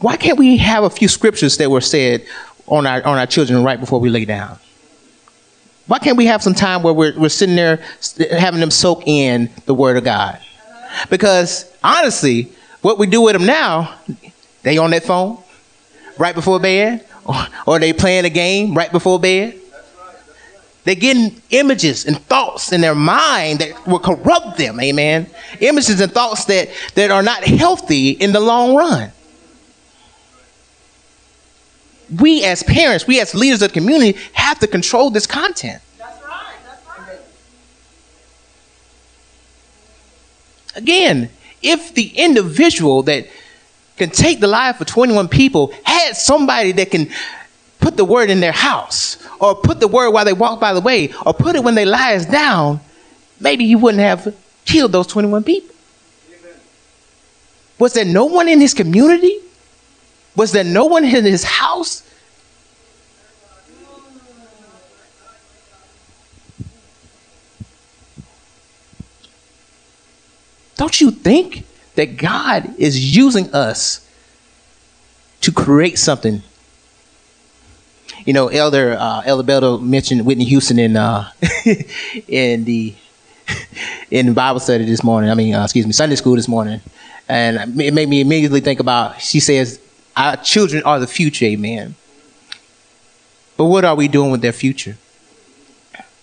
why 0.01 0.17
can't 0.17 0.39
we 0.39 0.59
have 0.59 0.85
a 0.85 0.91
few 0.91 1.09
scriptures 1.09 1.57
that 1.57 1.71
were 1.71 1.81
said 1.81 2.25
on 2.67 2.87
our, 2.87 3.03
on 3.07 3.17
our 3.17 3.27
children 3.27 3.65
right 3.65 3.81
before 3.81 3.99
we 3.99 4.11
lay 4.11 4.27
down? 4.27 4.59
Why 5.87 5.99
can't 5.99 6.17
we 6.17 6.27
have 6.27 6.43
some 6.43 6.55
time 6.55 6.83
where 6.83 6.93
we're, 6.93 7.19
we're 7.19 7.29
sitting 7.29 7.57
there 7.57 7.83
having 8.31 8.61
them 8.61 8.71
soak 8.71 9.07
in 9.07 9.51
the 9.67 9.75
Word 9.75 9.97
of 9.97 10.05
God? 10.05 10.41
Because 11.09 11.71
honestly, 11.83 12.53
what 12.83 12.99
we 12.99 13.07
do 13.07 13.23
with 13.23 13.35
them 13.35 13.47
now, 13.47 13.97
they 14.63 14.79
on 14.79 14.91
that 14.91 15.05
phone 15.05 15.39
right 16.19 16.35
before 16.35 16.59
bed, 16.59 17.07
or, 17.25 17.37
or 17.67 17.79
they 17.79 17.93
playing 17.93 18.25
a 18.25 18.31
game 18.31 18.75
right 18.75 18.91
before 18.91 19.19
bed. 19.21 19.59
They're 20.87 20.95
getting 20.95 21.43
images 21.51 22.05
and 22.05 22.17
thoughts 22.17 22.73
in 22.73 22.81
their 22.81 22.95
mind 22.95 23.59
that 23.59 23.89
will 23.89 23.99
corrupt 23.99 24.57
them, 24.57 24.79
amen. 24.79 25.29
Images 25.59 26.01
and 26.01 26.13
thoughts 26.13 26.45
that, 26.45 26.69
that 26.95 27.11
are 27.11 27.25
not 27.25 27.43
healthy 27.43 28.11
in 28.11 28.31
the 28.31 28.39
long 28.39 28.77
run. 28.77 29.11
We 32.21 32.45
as 32.45 32.63
parents, 32.63 33.05
we 33.05 33.21
as 33.21 33.35
leaders 33.35 33.63
of 33.63 33.71
the 33.71 33.81
community 33.81 34.17
have 34.35 34.61
to 34.61 34.69
control 34.69 35.11
this 35.11 35.27
content. 35.27 35.83
That's 35.99 36.23
right. 36.23 36.55
That's 36.65 36.87
right. 36.87 37.19
Again, 40.77 41.31
if 41.63 41.95
the 41.95 42.17
individual 42.17 43.03
that 43.03 43.27
can 43.97 44.11
take 44.11 44.39
the 44.39 44.47
life 44.47 44.81
of 44.81 44.87
21 44.87 45.27
people 45.27 45.75
had 45.83 46.13
somebody 46.13 46.71
that 46.71 46.93
can 46.93 47.11
put 47.81 47.97
the 47.97 48.05
word 48.05 48.31
in 48.31 48.41
their 48.41 48.53
house, 48.53 49.17
or 49.41 49.55
put 49.55 49.81
the 49.81 49.89
word 49.89 50.11
while 50.11 50.25
they 50.25 50.33
walk 50.33 50.61
by 50.61 50.73
the 50.73 50.81
way, 50.81 51.13
or 51.25 51.35
put 51.35 51.57
it 51.57 51.65
when 51.65 51.75
they 51.75 51.85
lies 51.85 52.27
down, 52.27 52.81
maybe 53.41 53.67
he 53.67 53.77
wouldn't 53.77 54.03
have 54.03 54.35
killed 54.65 54.93
those 54.93 55.07
21 55.07 55.45
people. 55.45 55.75
Was 57.79 57.93
there 57.93 58.05
no 58.05 58.25
one 58.25 58.49
in 58.49 58.61
his 58.61 58.73
community? 58.73 59.39
Was 60.35 60.53
there 60.53 60.65
no 60.65 60.87
one 60.87 61.05
in 61.05 61.25
his 61.25 61.45
house? 61.45 62.03
Don't 70.77 71.01
you 71.01 71.11
think 71.11 71.65
that 71.95 72.17
God 72.17 72.75
is 72.79 73.17
using 73.17 73.53
us 73.55 74.07
to 75.41 75.53
create 75.53 75.99
something 75.99 76.43
you 78.27 78.33
know, 78.33 78.49
Elder 78.49 78.97
uh, 78.99 79.23
Elder 79.25 79.79
mentioned 79.79 80.27
Whitney 80.27 80.45
Houston 80.45 80.79
in 80.79 80.97
uh, 80.97 81.31
in 82.29 82.65
the 82.65 82.95
in 84.11 84.35
Bible 84.35 84.61
study 84.61 84.85
this 84.85 85.03
morning. 85.03 85.31
I 85.31 85.35
mean, 85.35 85.55
uh, 85.55 85.63
excuse 85.65 85.87
me, 85.87 85.93
Sunday 85.93 86.17
school 86.17 86.35
this 86.35 86.49
morning, 86.49 86.81
and 87.29 87.81
it 87.81 87.95
made 87.95 88.09
me 88.09 88.21
immediately 88.21 88.61
think 88.61 88.81
about. 88.81 89.21
She 89.21 89.39
says, 89.39 89.81
"Our 90.17 90.37
children 90.39 90.83
are 90.83 90.99
the 90.99 91.07
future." 91.07 91.47
Amen. 91.47 91.95
But 93.57 93.67
what 93.67 93.85
are 93.85 93.95
we 93.95 94.09
doing 94.09 94.33
with 94.33 94.43
their 94.43 94.53
future? 94.53 94.99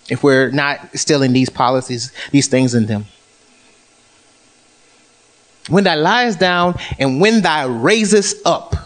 If 0.08 0.22
we're 0.22 0.50
not 0.50 0.80
instilling 0.92 1.32
these 1.32 1.48
policies, 1.48 2.12
these 2.30 2.46
things 2.46 2.74
in 2.74 2.86
them. 2.86 3.06
When 5.70 5.84
thou 5.84 5.96
liest 5.96 6.38
down 6.38 6.78
and 6.98 7.22
when 7.22 7.40
thou 7.40 7.68
raisest 7.68 8.36
up, 8.46 8.83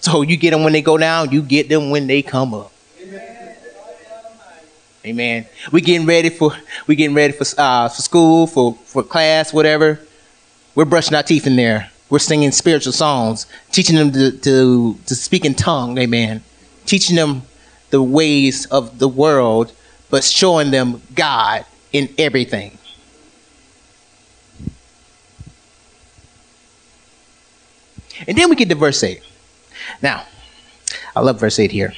So 0.00 0.22
you 0.22 0.36
get 0.36 0.52
them 0.52 0.62
when 0.62 0.72
they 0.72 0.82
go 0.82 0.96
down, 0.96 1.32
you 1.32 1.42
get 1.42 1.68
them 1.68 1.90
when 1.90 2.06
they 2.06 2.22
come 2.22 2.54
up. 2.54 2.72
Amen. 5.04 5.46
We 5.70 5.80
getting 5.82 6.06
ready 6.06 6.30
for 6.30 6.52
we 6.88 6.96
getting 6.96 7.14
ready 7.14 7.32
for 7.32 7.44
uh, 7.58 7.88
for 7.88 8.02
school, 8.02 8.46
for 8.48 8.74
for 8.84 9.04
class, 9.04 9.52
whatever. 9.52 10.00
We're 10.74 10.84
brushing 10.84 11.14
our 11.14 11.22
teeth 11.22 11.46
in 11.46 11.54
there. 11.54 11.90
We're 12.10 12.18
singing 12.18 12.50
spiritual 12.50 12.92
songs, 12.92 13.46
teaching 13.70 13.94
them 13.94 14.10
to 14.12 14.32
to, 14.32 14.98
to 15.06 15.14
speak 15.14 15.44
in 15.44 15.54
tongue. 15.54 15.96
Amen. 15.98 16.42
Teaching 16.86 17.14
them 17.14 17.42
the 17.90 18.02
ways 18.02 18.66
of 18.66 18.98
the 18.98 19.08
world, 19.08 19.72
but 20.10 20.24
showing 20.24 20.72
them 20.72 21.02
God 21.14 21.64
in 21.92 22.12
everything. 22.18 22.76
And 28.26 28.36
then 28.36 28.48
we 28.48 28.56
get 28.56 28.68
to 28.70 28.74
verse 28.74 29.02
8. 29.02 29.22
Now, 30.02 30.24
I 31.14 31.20
love 31.20 31.40
verse 31.40 31.58
8 31.58 31.70
here. 31.70 31.92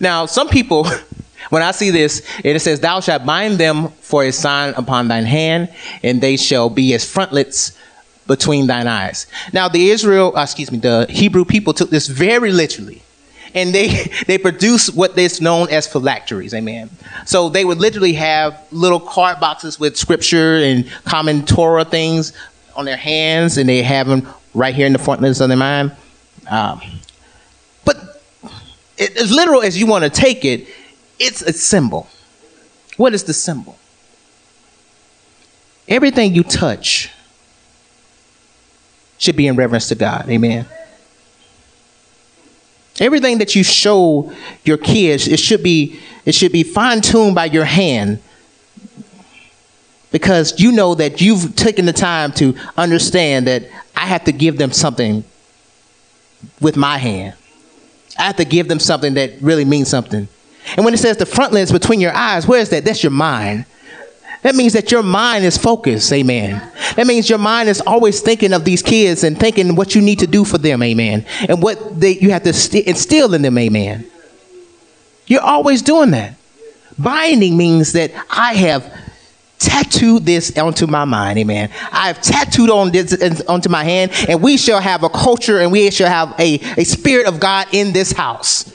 Now, 0.00 0.26
some 0.26 0.48
people, 0.48 0.86
when 1.50 1.62
I 1.62 1.70
see 1.70 1.90
this, 1.90 2.26
it 2.44 2.58
says, 2.60 2.80
Thou 2.80 3.00
shalt 3.00 3.24
bind 3.24 3.58
them 3.58 3.88
for 4.00 4.24
a 4.24 4.32
sign 4.32 4.74
upon 4.74 5.08
thine 5.08 5.24
hand, 5.24 5.72
and 6.02 6.20
they 6.20 6.36
shall 6.36 6.68
be 6.68 6.94
as 6.94 7.08
frontlets 7.08 7.76
between 8.26 8.66
thine 8.66 8.86
eyes. 8.86 9.26
Now, 9.52 9.68
the 9.68 9.90
Israel, 9.90 10.36
uh, 10.36 10.42
excuse 10.42 10.70
me, 10.70 10.78
the 10.78 11.06
Hebrew 11.08 11.44
people 11.44 11.72
took 11.72 11.90
this 11.90 12.06
very 12.06 12.52
literally. 12.52 13.02
And 13.54 13.74
they, 13.74 13.88
they 14.26 14.38
produce 14.38 14.90
what 14.90 15.16
is 15.18 15.40
known 15.40 15.68
as 15.70 15.86
phylacteries, 15.86 16.54
amen. 16.54 16.90
So 17.26 17.48
they 17.48 17.64
would 17.64 17.78
literally 17.78 18.14
have 18.14 18.58
little 18.70 19.00
card 19.00 19.40
boxes 19.40 19.78
with 19.78 19.96
scripture 19.96 20.56
and 20.56 20.90
common 21.04 21.44
Torah 21.44 21.84
things 21.84 22.32
on 22.74 22.86
their 22.86 22.96
hands, 22.96 23.58
and 23.58 23.68
they 23.68 23.82
have 23.82 24.06
them 24.06 24.26
right 24.54 24.74
here 24.74 24.86
in 24.86 24.92
the 24.92 24.98
frontlets 24.98 25.40
of 25.40 25.48
their 25.48 25.56
mind. 25.56 25.96
Um, 26.50 26.80
but 27.84 28.22
it, 28.98 29.16
as 29.16 29.30
literal 29.30 29.62
as 29.62 29.78
you 29.78 29.86
want 29.86 30.04
to 30.04 30.10
take 30.10 30.44
it, 30.44 30.68
it's 31.18 31.42
a 31.42 31.52
symbol. 31.52 32.08
What 32.96 33.14
is 33.14 33.24
the 33.24 33.32
symbol? 33.32 33.78
Everything 35.88 36.34
you 36.34 36.42
touch 36.42 37.10
should 39.18 39.36
be 39.36 39.46
in 39.46 39.56
reverence 39.56 39.88
to 39.88 39.94
God. 39.94 40.28
Amen. 40.28 40.66
Everything 43.00 43.38
that 43.38 43.56
you 43.56 43.62
show 43.62 44.32
your 44.64 44.76
kids, 44.76 45.26
it 45.26 45.38
should 45.38 45.62
be 45.62 45.98
it 46.24 46.34
should 46.34 46.52
be 46.52 46.62
fine-tuned 46.62 47.34
by 47.34 47.46
your 47.46 47.64
hand 47.64 48.20
because 50.12 50.60
you 50.60 50.70
know 50.70 50.94
that 50.94 51.20
you've 51.20 51.56
taken 51.56 51.86
the 51.86 51.92
time 51.92 52.32
to 52.32 52.54
understand 52.76 53.46
that 53.46 53.64
I 53.96 54.06
have 54.06 54.24
to 54.24 54.32
give 54.32 54.58
them 54.58 54.72
something 54.72 55.24
with 56.60 56.76
my 56.76 56.98
hand. 56.98 57.34
I 58.18 58.24
have 58.24 58.36
to 58.36 58.44
give 58.44 58.68
them 58.68 58.78
something 58.78 59.14
that 59.14 59.40
really 59.40 59.64
means 59.64 59.88
something. 59.88 60.28
And 60.76 60.84
when 60.84 60.94
it 60.94 60.98
says 60.98 61.16
the 61.16 61.26
frontlets 61.26 61.72
between 61.72 62.00
your 62.00 62.14
eyes, 62.14 62.46
where 62.46 62.60
is 62.60 62.68
that? 62.70 62.84
That's 62.84 63.02
your 63.02 63.10
mind. 63.10 63.64
That 64.42 64.56
means 64.56 64.72
that 64.72 64.90
your 64.90 65.04
mind 65.04 65.44
is 65.44 65.56
focused, 65.56 66.12
amen. 66.12 66.60
That 66.96 67.06
means 67.06 67.30
your 67.30 67.38
mind 67.38 67.68
is 67.68 67.80
always 67.80 68.20
thinking 68.20 68.52
of 68.52 68.64
these 68.64 68.82
kids 68.82 69.22
and 69.22 69.38
thinking 69.38 69.76
what 69.76 69.94
you 69.94 70.02
need 70.02 70.18
to 70.18 70.26
do 70.26 70.44
for 70.44 70.58
them, 70.58 70.82
amen. 70.82 71.24
And 71.48 71.62
what 71.62 72.00
they, 72.00 72.12
you 72.18 72.32
have 72.32 72.42
to 72.42 72.52
st- 72.52 72.86
instill 72.86 73.34
in 73.34 73.42
them, 73.42 73.56
amen. 73.56 74.04
You're 75.26 75.42
always 75.42 75.80
doing 75.80 76.10
that. 76.10 76.34
Binding 76.98 77.56
means 77.56 77.92
that 77.92 78.10
I 78.28 78.54
have 78.54 78.92
tattooed 79.62 80.26
this 80.26 80.56
onto 80.58 80.86
my 80.86 81.04
mind, 81.04 81.38
amen. 81.38 81.70
I've 81.90 82.20
tattooed 82.20 82.70
on 82.70 82.90
this 82.90 83.42
onto 83.48 83.68
my 83.68 83.84
hand, 83.84 84.12
and 84.28 84.42
we 84.42 84.56
shall 84.56 84.80
have 84.80 85.02
a 85.04 85.08
culture 85.08 85.60
and 85.60 85.70
we 85.70 85.90
shall 85.90 86.08
have 86.08 86.38
a, 86.38 86.54
a 86.76 86.84
spirit 86.84 87.26
of 87.26 87.40
God 87.40 87.68
in 87.72 87.92
this 87.92 88.12
house. 88.12 88.74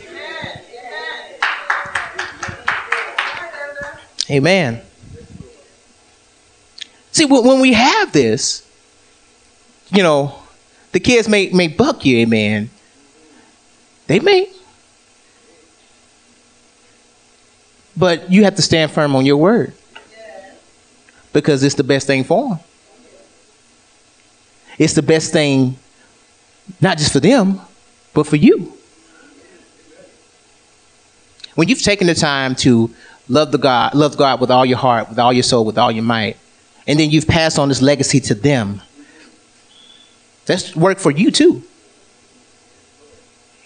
Amen. 4.30 4.82
See, 7.12 7.26
when 7.26 7.62
we 7.62 7.74
have 7.74 8.12
this, 8.12 8.70
you 9.90 10.04
know, 10.04 10.38
the 10.92 11.00
kids 11.00 11.30
may, 11.30 11.50
may 11.50 11.68
buck 11.68 12.06
you, 12.06 12.18
amen. 12.18 12.70
They 14.08 14.20
may. 14.20 14.50
But 17.96 18.32
you 18.32 18.44
have 18.44 18.56
to 18.56 18.62
stand 18.62 18.92
firm 18.92 19.16
on 19.16 19.26
your 19.26 19.38
word 19.38 19.74
because 21.34 21.64
it's 21.64 21.76
the 21.76 21.84
best 21.84 22.08
thing 22.08 22.24
for 22.24 22.50
them. 22.50 22.60
It's 24.78 24.94
the 24.94 25.02
best 25.02 25.34
thing, 25.34 25.78
not 26.80 26.98
just 26.98 27.12
for 27.12 27.20
them, 27.20 27.62
but 28.14 28.28
for 28.28 28.36
you. 28.36 28.78
when 31.58 31.68
you've 31.68 31.82
taken 31.82 32.06
the 32.06 32.14
time 32.14 32.54
to 32.54 32.94
love 33.28 33.52
the 33.52 33.58
God, 33.58 33.96
love 33.96 34.16
God 34.16 34.40
with 34.40 34.52
all 34.52 34.64
your 34.64 34.78
heart, 34.78 35.10
with 35.10 35.18
all 35.18 35.34
your 35.34 35.42
soul, 35.42 35.66
with 35.66 35.80
all 35.80 35.92
your 35.92 36.04
might, 36.04 36.38
and 36.86 37.00
then 37.00 37.10
you've 37.10 37.28
passed 37.28 37.58
on 37.58 37.68
this 37.68 37.82
legacy 37.82 38.20
to 38.20 38.36
them, 38.36 38.80
that's 40.46 40.76
work 40.76 41.00
for 41.00 41.10
you 41.10 41.32
too. 41.32 41.64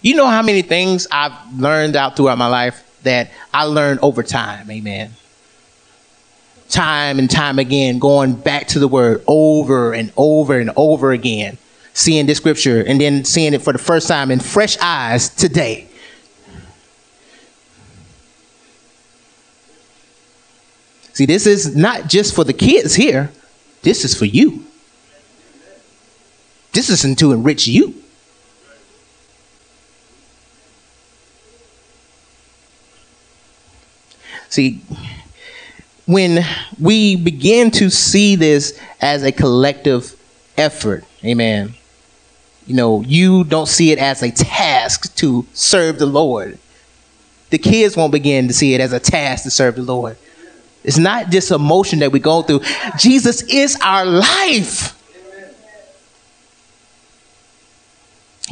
You 0.01 0.15
know 0.15 0.25
how 0.25 0.41
many 0.41 0.61
things 0.61 1.05
I've 1.11 1.33
learned 1.59 1.97
out 1.97 2.15
throughout 2.15 2.37
my 2.37 2.47
life 2.47 2.81
that 3.03 3.29
I 3.53 3.65
learned 3.65 3.99
over 4.01 4.23
time, 4.23 4.71
amen. 4.71 5.11
Time 6.71 7.19
and 7.19 7.29
time 7.29 7.59
again, 7.59 7.99
going 7.99 8.33
back 8.33 8.67
to 8.69 8.79
the 8.79 8.87
word 8.87 9.21
over 9.27 9.93
and 9.93 10.11
over 10.15 10.57
and 10.57 10.71
over 10.77 11.11
again, 11.11 11.57
seeing 11.93 12.25
this 12.25 12.37
scripture 12.37 12.81
and 12.81 12.99
then 12.99 13.25
seeing 13.25 13.53
it 13.53 13.61
for 13.61 13.73
the 13.73 13.79
first 13.79 14.07
time 14.07 14.31
in 14.31 14.39
fresh 14.39 14.77
eyes 14.79 15.27
today. 15.27 15.89
See, 21.11 21.25
this 21.25 21.45
is 21.45 21.75
not 21.75 22.07
just 22.07 22.33
for 22.33 22.45
the 22.45 22.53
kids 22.53 22.95
here, 22.95 23.29
this 23.81 24.05
is 24.05 24.17
for 24.17 24.25
you. 24.25 24.65
This 26.71 26.89
isn't 26.89 27.19
to 27.19 27.33
enrich 27.33 27.67
you. 27.67 28.01
See, 34.47 34.81
when 36.11 36.45
we 36.79 37.15
begin 37.15 37.71
to 37.71 37.89
see 37.89 38.35
this 38.35 38.79
as 38.99 39.23
a 39.23 39.31
collective 39.31 40.15
effort, 40.57 41.05
amen. 41.23 41.73
You 42.67 42.75
know, 42.75 43.01
you 43.01 43.43
don't 43.43 43.67
see 43.67 43.91
it 43.91 43.99
as 43.99 44.21
a 44.21 44.31
task 44.31 45.15
to 45.15 45.45
serve 45.53 45.99
the 45.99 46.05
Lord. 46.05 46.57
The 47.49 47.57
kids 47.57 47.97
won't 47.97 48.11
begin 48.11 48.47
to 48.47 48.53
see 48.53 48.73
it 48.73 48.81
as 48.81 48.93
a 48.93 48.99
task 48.99 49.43
to 49.43 49.51
serve 49.51 49.75
the 49.75 49.81
Lord. 49.81 50.17
It's 50.83 50.97
not 50.97 51.29
just 51.29 51.51
a 51.51 51.59
motion 51.59 51.99
that 51.99 52.11
we 52.11 52.19
go 52.19 52.41
through. 52.41 52.61
Jesus 52.97 53.43
is 53.43 53.77
our 53.81 54.05
life. 54.05 54.97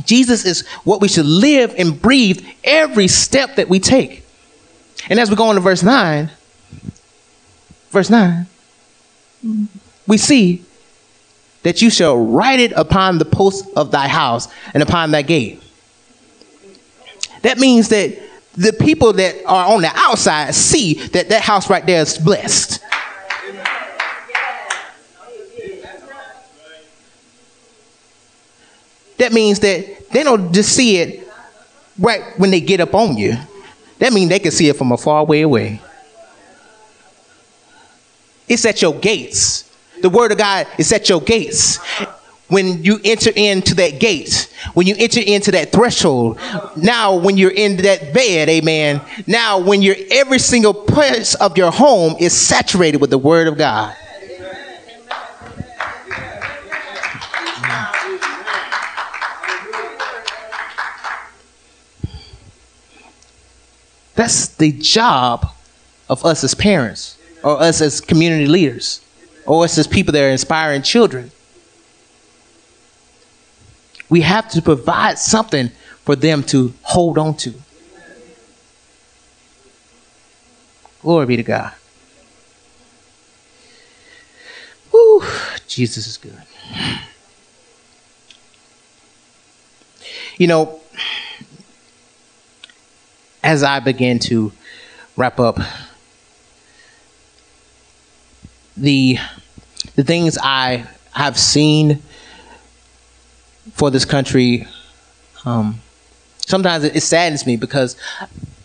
Jesus 0.06 0.46
is 0.46 0.68
what 0.84 1.02
we 1.02 1.08
should 1.08 1.26
live 1.26 1.74
and 1.78 2.00
breathe 2.00 2.46
every 2.64 3.08
step 3.08 3.56
that 3.56 3.68
we 3.68 3.80
take. 3.80 4.26
And 5.10 5.20
as 5.20 5.30
we 5.30 5.36
go 5.36 5.46
on 5.46 5.56
to 5.56 5.62
verse 5.62 5.84
9, 5.84 6.30
verse 7.90 8.10
9, 8.10 8.48
we 10.08 10.18
see 10.18 10.64
that 11.64 11.82
you 11.82 11.90
shall 11.90 12.18
write 12.18 12.60
it 12.60 12.72
upon 12.74 13.18
the 13.18 13.26
post 13.26 13.66
of 13.76 13.92
thy 13.92 14.08
house 14.08 14.48
and 14.74 14.82
upon 14.82 15.12
thy 15.12 15.22
gate. 15.22 15.62
That 17.42 17.58
means 17.58 17.90
that 17.90 18.18
the 18.54 18.74
people 18.74 19.14
that 19.14 19.36
are 19.46 19.74
on 19.74 19.82
the 19.82 19.92
outside 19.94 20.54
see 20.54 20.96
that 21.10 21.30
that 21.30 21.42
house 21.42 21.70
right 21.70 21.86
there 21.86 22.02
is 22.02 22.18
blessed. 22.18 22.84
That 29.18 29.34
means 29.34 29.60
that 29.60 30.10
they 30.12 30.24
don't 30.24 30.54
just 30.54 30.74
see 30.76 30.98
it 30.98 31.28
right 32.00 32.22
when 32.38 32.52
they 32.52 32.62
get 32.62 32.80
up 32.80 32.96
on 32.96 33.18
you. 33.18 33.36
That 34.00 34.14
means 34.14 34.30
they 34.30 34.40
can 34.40 34.52
see 34.52 34.70
it 34.70 34.78
from 34.78 34.94
a 34.94 34.98
far 34.98 35.26
way 35.26 35.42
away. 35.42 35.82
It's 38.50 38.66
at 38.66 38.82
your 38.82 38.96
gates. 38.96 39.72
The 40.02 40.10
word 40.10 40.32
of 40.32 40.38
God 40.38 40.68
is 40.78 40.92
at 40.92 41.08
your 41.08 41.22
gates. 41.22 41.78
When 42.48 42.84
you 42.84 43.00
enter 43.04 43.30
into 43.36 43.76
that 43.76 44.00
gate, 44.00 44.52
when 44.74 44.88
you 44.88 44.96
enter 44.98 45.22
into 45.22 45.52
that 45.52 45.72
threshold, 45.72 46.40
now 46.76 47.16
when 47.16 47.38
you're 47.38 47.52
in 47.52 47.78
that 47.78 48.12
bed, 48.12 48.50
amen. 48.50 49.02
Now 49.28 49.60
when 49.60 49.84
you're 49.84 49.96
every 50.10 50.40
single 50.40 50.74
place 50.74 51.36
of 51.36 51.58
your 51.60 51.72
home 51.72 52.16
is 52.20 52.34
saturated 52.34 52.98
with 52.98 53.12
the 53.12 53.20
word 53.20 53.48
of 53.48 53.56
God. 53.56 53.96
That's 64.16 64.48
the 64.48 64.72
job 64.72 65.52
of 66.10 66.26
us 66.26 66.44
as 66.44 66.56
parents, 66.56 67.19
or 67.44 67.62
us 67.62 67.82
as 67.82 68.02
community 68.02 68.48
leaders, 68.48 69.02
or 69.46 69.64
us 69.64 69.78
as 69.78 69.88
people 69.88 70.12
that 70.14 70.24
are 70.24 70.30
inspiring 70.30 70.82
children. 70.82 71.32
We 74.10 74.22
have 74.22 74.50
to 74.52 74.62
provide 74.62 75.20
something 75.20 75.70
for 76.04 76.16
them 76.16 76.44
to 76.44 76.74
hold 76.82 77.18
on 77.18 77.36
to. 77.38 77.54
Glory 81.02 81.26
be 81.28 81.38
to 81.38 81.44
God. 81.44 81.74
Whew, 84.92 85.24
Jesus 85.68 86.08
is 86.08 86.18
good. 86.18 86.42
You 90.38 90.48
know, 90.48 90.80
as 93.44 93.62
I 93.62 93.80
begin 93.80 94.20
to 94.20 94.52
wrap 95.16 95.40
up, 95.40 95.60
the 98.82 99.18
the 99.96 100.04
things 100.04 100.38
I 100.42 100.86
have 101.12 101.38
seen 101.38 102.02
for 103.74 103.92
this 103.92 104.06
country, 104.06 104.68
um, 105.46 105.80
sometimes 106.46 106.84
it, 106.84 106.96
it, 106.96 107.02
saddens 107.02 107.46
me 107.46 107.58
because 107.58 107.96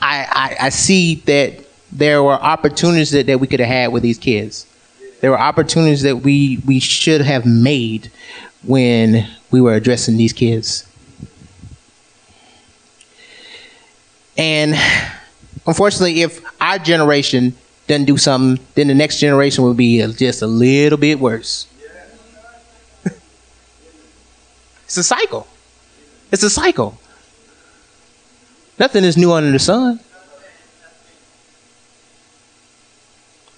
I, 0.01 0.57
I, 0.61 0.67
I 0.67 0.69
see 0.69 1.17
that 1.27 1.65
there 1.93 2.23
were 2.23 2.35
opportunities 2.35 3.11
that, 3.11 3.27
that 3.27 3.41
we 3.41 3.47
could 3.47 3.61
have 3.61 3.69
had 3.69 3.93
with 3.93 4.03
these 4.03 4.19
kids. 4.19 4.67
There 5.21 5.31
were 5.31 5.41
opportunities 5.41 6.03
that 6.03 6.17
we 6.19 6.61
we 6.67 6.81
should 6.81 7.21
have 7.23 7.47
made 7.47 8.11
when 8.63 9.29
we 9.51 9.61
were 9.61 9.75
addressing 9.75 10.17
these 10.17 10.33
kids. 10.33 10.87
And 14.37 14.75
unfortunately, 15.67 16.23
if 16.23 16.45
our 16.61 16.79
generation 16.79 17.55
doesn't 17.87 18.07
do 18.07 18.17
something, 18.17 18.65
then 18.75 18.89
the 18.89 18.95
next 18.95 19.19
generation 19.19 19.65
will 19.65 19.75
be 19.75 20.03
uh, 20.03 20.09
just 20.13 20.43
a 20.43 20.47
little 20.47 20.99
bit 20.99 21.19
worse. 21.21 21.67
it's 24.85 24.97
a 24.97 25.05
cycle. 25.05 25.47
It's 26.33 26.43
a 26.43 26.51
cycle. 26.51 26.99
Nothing 28.79 29.05
is 29.05 29.17
new 29.17 29.33
under 29.33 29.51
the 29.51 29.59
sun. 29.59 30.01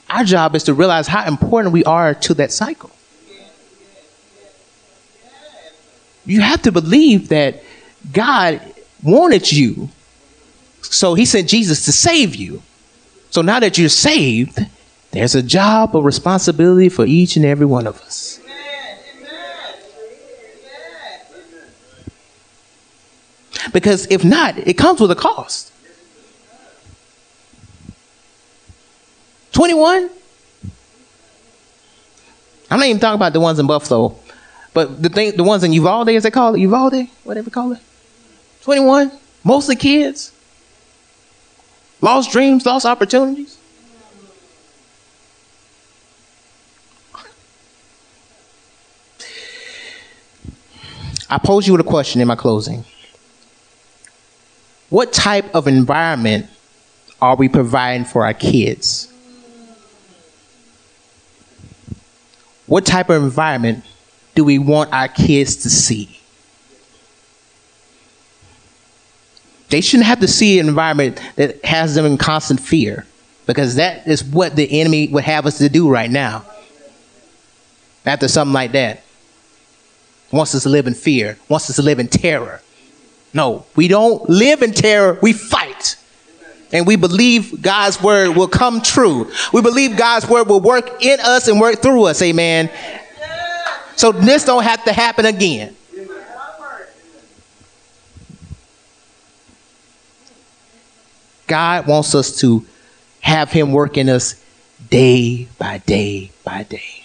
Our 0.08 0.24
job 0.24 0.54
is 0.54 0.64
to 0.64 0.74
realize 0.74 1.06
how 1.06 1.26
important 1.26 1.72
we 1.72 1.84
are 1.84 2.14
to 2.14 2.34
that 2.34 2.52
cycle. 2.52 2.90
You 6.24 6.40
have 6.40 6.62
to 6.62 6.72
believe 6.72 7.28
that 7.28 7.62
God 8.12 8.60
wanted 9.02 9.50
you 9.50 9.88
so 10.82 11.14
he 11.14 11.24
sent 11.24 11.48
Jesus 11.48 11.84
to 11.84 11.92
save 11.92 12.34
you. 12.34 12.62
So 13.36 13.42
now 13.42 13.60
that 13.60 13.76
you're 13.76 13.90
saved, 13.90 14.64
there's 15.10 15.34
a 15.34 15.42
job, 15.42 15.94
a 15.94 16.00
responsibility 16.00 16.88
for 16.88 17.04
each 17.04 17.36
and 17.36 17.44
every 17.44 17.66
one 17.66 17.86
of 17.86 18.00
us. 18.00 18.40
Because 23.74 24.06
if 24.10 24.24
not, 24.24 24.56
it 24.56 24.78
comes 24.78 25.02
with 25.02 25.10
a 25.10 25.14
cost. 25.14 25.70
21? 29.52 30.08
I'm 32.70 32.78
not 32.78 32.86
even 32.86 32.98
talking 32.98 33.16
about 33.16 33.34
the 33.34 33.40
ones 33.40 33.58
in 33.58 33.66
Buffalo, 33.66 34.16
but 34.72 35.02
the 35.02 35.10
thing, 35.10 35.36
the 35.36 35.44
ones 35.44 35.62
in 35.62 35.74
Uvalde, 35.74 36.08
as 36.08 36.22
they 36.22 36.30
call 36.30 36.54
it, 36.54 36.60
Uvalde, 36.60 37.06
whatever 37.24 37.50
call 37.50 37.72
it. 37.72 37.80
21, 38.62 39.12
mostly 39.44 39.76
kids. 39.76 40.32
Lost 42.00 42.30
dreams, 42.30 42.66
lost 42.66 42.86
opportunities. 42.86 43.58
I 51.28 51.38
pose 51.38 51.66
you 51.66 51.72
with 51.72 51.80
a 51.80 51.88
question 51.88 52.20
in 52.20 52.28
my 52.28 52.36
closing. 52.36 52.84
What 54.90 55.12
type 55.12 55.52
of 55.54 55.66
environment 55.66 56.46
are 57.20 57.34
we 57.34 57.48
providing 57.48 58.04
for 58.04 58.24
our 58.24 58.34
kids? 58.34 59.12
What 62.66 62.86
type 62.86 63.10
of 63.10 63.22
environment 63.22 63.84
do 64.34 64.44
we 64.44 64.58
want 64.58 64.92
our 64.92 65.08
kids 65.08 65.56
to 65.56 65.70
see? 65.70 66.20
They 69.68 69.80
shouldn't 69.80 70.06
have 70.06 70.20
to 70.20 70.28
see 70.28 70.58
an 70.58 70.68
environment 70.68 71.20
that 71.36 71.64
has 71.64 71.94
them 71.94 72.06
in 72.06 72.18
constant 72.18 72.60
fear 72.60 73.06
because 73.46 73.76
that 73.76 74.06
is 74.06 74.22
what 74.22 74.56
the 74.56 74.80
enemy 74.80 75.08
would 75.08 75.24
have 75.24 75.46
us 75.46 75.58
to 75.58 75.68
do 75.68 75.88
right 75.88 76.10
now. 76.10 76.44
After 78.04 78.28
something 78.28 78.52
like 78.52 78.72
that, 78.72 79.02
wants 80.30 80.54
us 80.54 80.64
to 80.64 80.68
live 80.68 80.86
in 80.86 80.94
fear, 80.94 81.38
wants 81.48 81.70
us 81.70 81.76
to 81.76 81.82
live 81.82 81.98
in 81.98 82.08
terror. 82.08 82.60
No, 83.34 83.66
we 83.74 83.88
don't 83.88 84.28
live 84.28 84.62
in 84.62 84.72
terror, 84.72 85.18
we 85.22 85.32
fight. 85.32 85.96
And 86.72 86.86
we 86.86 86.96
believe 86.96 87.62
God's 87.62 88.02
word 88.02 88.36
will 88.36 88.48
come 88.48 88.80
true. 88.80 89.30
We 89.52 89.62
believe 89.62 89.96
God's 89.96 90.28
word 90.28 90.48
will 90.48 90.60
work 90.60 91.02
in 91.02 91.20
us 91.20 91.46
and 91.46 91.60
work 91.60 91.80
through 91.80 92.04
us. 92.04 92.20
Amen. 92.22 92.70
So 93.94 94.10
this 94.12 94.44
don't 94.44 94.64
have 94.64 94.84
to 94.84 94.92
happen 94.92 95.26
again. 95.26 95.76
God 101.46 101.86
wants 101.86 102.14
us 102.14 102.38
to 102.40 102.64
have 103.20 103.50
him 103.50 103.72
work 103.72 103.96
in 103.96 104.08
us 104.08 104.42
day 104.90 105.48
by 105.58 105.78
day 105.78 106.30
by 106.44 106.62
day. 106.64 107.02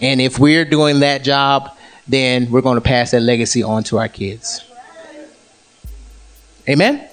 And 0.00 0.20
if 0.20 0.38
we're 0.38 0.64
doing 0.64 1.00
that 1.00 1.22
job, 1.22 1.76
then 2.08 2.50
we're 2.50 2.60
going 2.60 2.74
to 2.74 2.80
pass 2.80 3.12
that 3.12 3.20
legacy 3.20 3.62
on 3.62 3.84
to 3.84 3.98
our 3.98 4.08
kids. 4.08 4.64
Amen? 6.68 7.08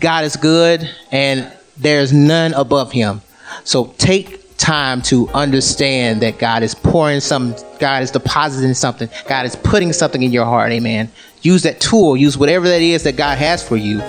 God 0.00 0.24
is 0.24 0.36
good 0.36 0.88
and 1.10 1.52
there's 1.76 2.12
none 2.12 2.54
above 2.54 2.92
him. 2.92 3.20
So 3.64 3.94
take 3.98 4.43
time 4.64 5.02
to 5.02 5.28
understand 5.28 6.22
that 6.22 6.38
God 6.38 6.62
is 6.62 6.74
pouring 6.74 7.20
some, 7.20 7.54
God 7.78 8.02
is 8.02 8.10
depositing 8.10 8.72
something, 8.72 9.10
God 9.28 9.44
is 9.44 9.54
putting 9.56 9.92
something 9.92 10.22
in 10.22 10.32
your 10.32 10.46
heart. 10.46 10.72
Amen. 10.72 11.12
Use 11.42 11.64
that 11.64 11.80
tool, 11.80 12.16
use 12.16 12.38
whatever 12.38 12.66
that 12.66 12.80
is 12.80 13.02
that 13.02 13.16
God 13.16 13.36
has 13.36 13.66
for 13.66 13.76
you 13.76 14.00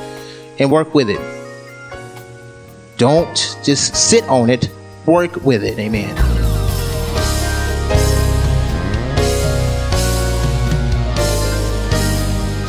and 0.57 0.71
work 0.71 0.95
with 0.95 1.09
it. 1.09 1.19
Don't 2.97 3.59
just 3.65 3.97
sit 3.97 4.23
on 4.29 4.49
it, 4.49 4.69
work 5.05 5.35
with 5.43 5.61
it. 5.61 5.77
Amen. 5.77 6.15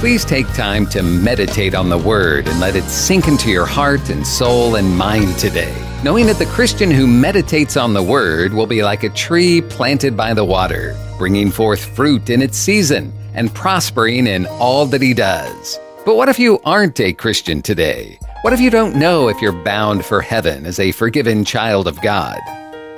Please 0.01 0.25
take 0.25 0.47
time 0.55 0.87
to 0.87 1.03
meditate 1.05 1.77
on 1.77 1.89
the 1.89 1.99
Word 1.99 2.49
and 2.49 2.59
let 2.59 2.75
it 2.75 2.85
sink 2.85 3.29
into 3.29 3.49
your 3.49 3.67
heart 3.67 4.11
and 4.11 4.27
soul 4.27 4.75
and 4.75 4.99
mind 4.99 5.39
today, 5.39 5.73
knowing 6.05 6.27
that 6.27 6.39
the 6.39 6.47
Christian 6.47 6.91
who 6.91 7.07
meditates 7.07 7.77
on 7.77 7.95
the 7.95 8.03
Word 8.03 8.53
will 8.53 8.67
be 8.67 8.83
like 8.83 9.03
a 9.03 9.09
tree 9.11 9.63
planted 9.63 10.17
by 10.17 10.35
the 10.35 10.45
water, 10.45 10.97
bringing 11.19 11.51
forth 11.51 11.85
fruit 11.85 12.29
in 12.31 12.43
its 12.43 12.59
season 12.59 13.13
and 13.35 13.55
prospering 13.55 14.27
in 14.27 14.47
all 14.47 14.87
that 14.87 15.03
he 15.03 15.15
does. 15.15 15.79
But 16.05 16.17
what 16.17 16.29
if 16.29 16.39
you 16.39 16.61
aren't 16.65 17.01
a 17.01 17.13
Christian 17.13 17.63
today? 17.63 18.19
What 18.43 18.53
if 18.53 18.61
you 18.61 18.71
don't 18.71 18.97
know 18.97 19.29
if 19.29 19.41
you're 19.41 19.65
bound 19.65 20.05
for 20.05 20.21
heaven 20.21 20.67
as 20.67 20.79
a 20.79 20.93
forgiven 20.93 21.45
child 21.45 21.89
of 21.89 22.01
God? 22.01 22.39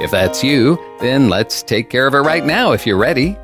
If 0.01 0.11
that's 0.11 0.45
you, 0.45 0.79
then 1.01 1.29
let's 1.29 1.63
take 1.63 1.91
care 1.91 2.07
of 2.07 2.15
it 2.15 2.19
right 2.19 2.45
now 2.45 2.73
if 2.73 2.87
you're 2.87 2.99
ready. 2.99 3.37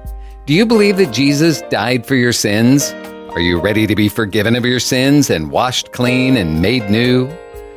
Do 0.46 0.52
you 0.52 0.66
believe 0.66 0.98
that 0.98 1.12
Jesus 1.12 1.62
died 1.62 2.06
for 2.06 2.14
your 2.14 2.32
sins? 2.32 2.92
Are 3.30 3.40
you 3.40 3.58
ready 3.58 3.86
to 3.86 3.96
be 3.96 4.08
forgiven 4.08 4.54
of 4.54 4.64
your 4.64 4.80
sins 4.80 5.30
and 5.30 5.50
washed 5.50 5.92
clean 5.92 6.36
and 6.36 6.60
made 6.60 6.90
new? 6.90 7.28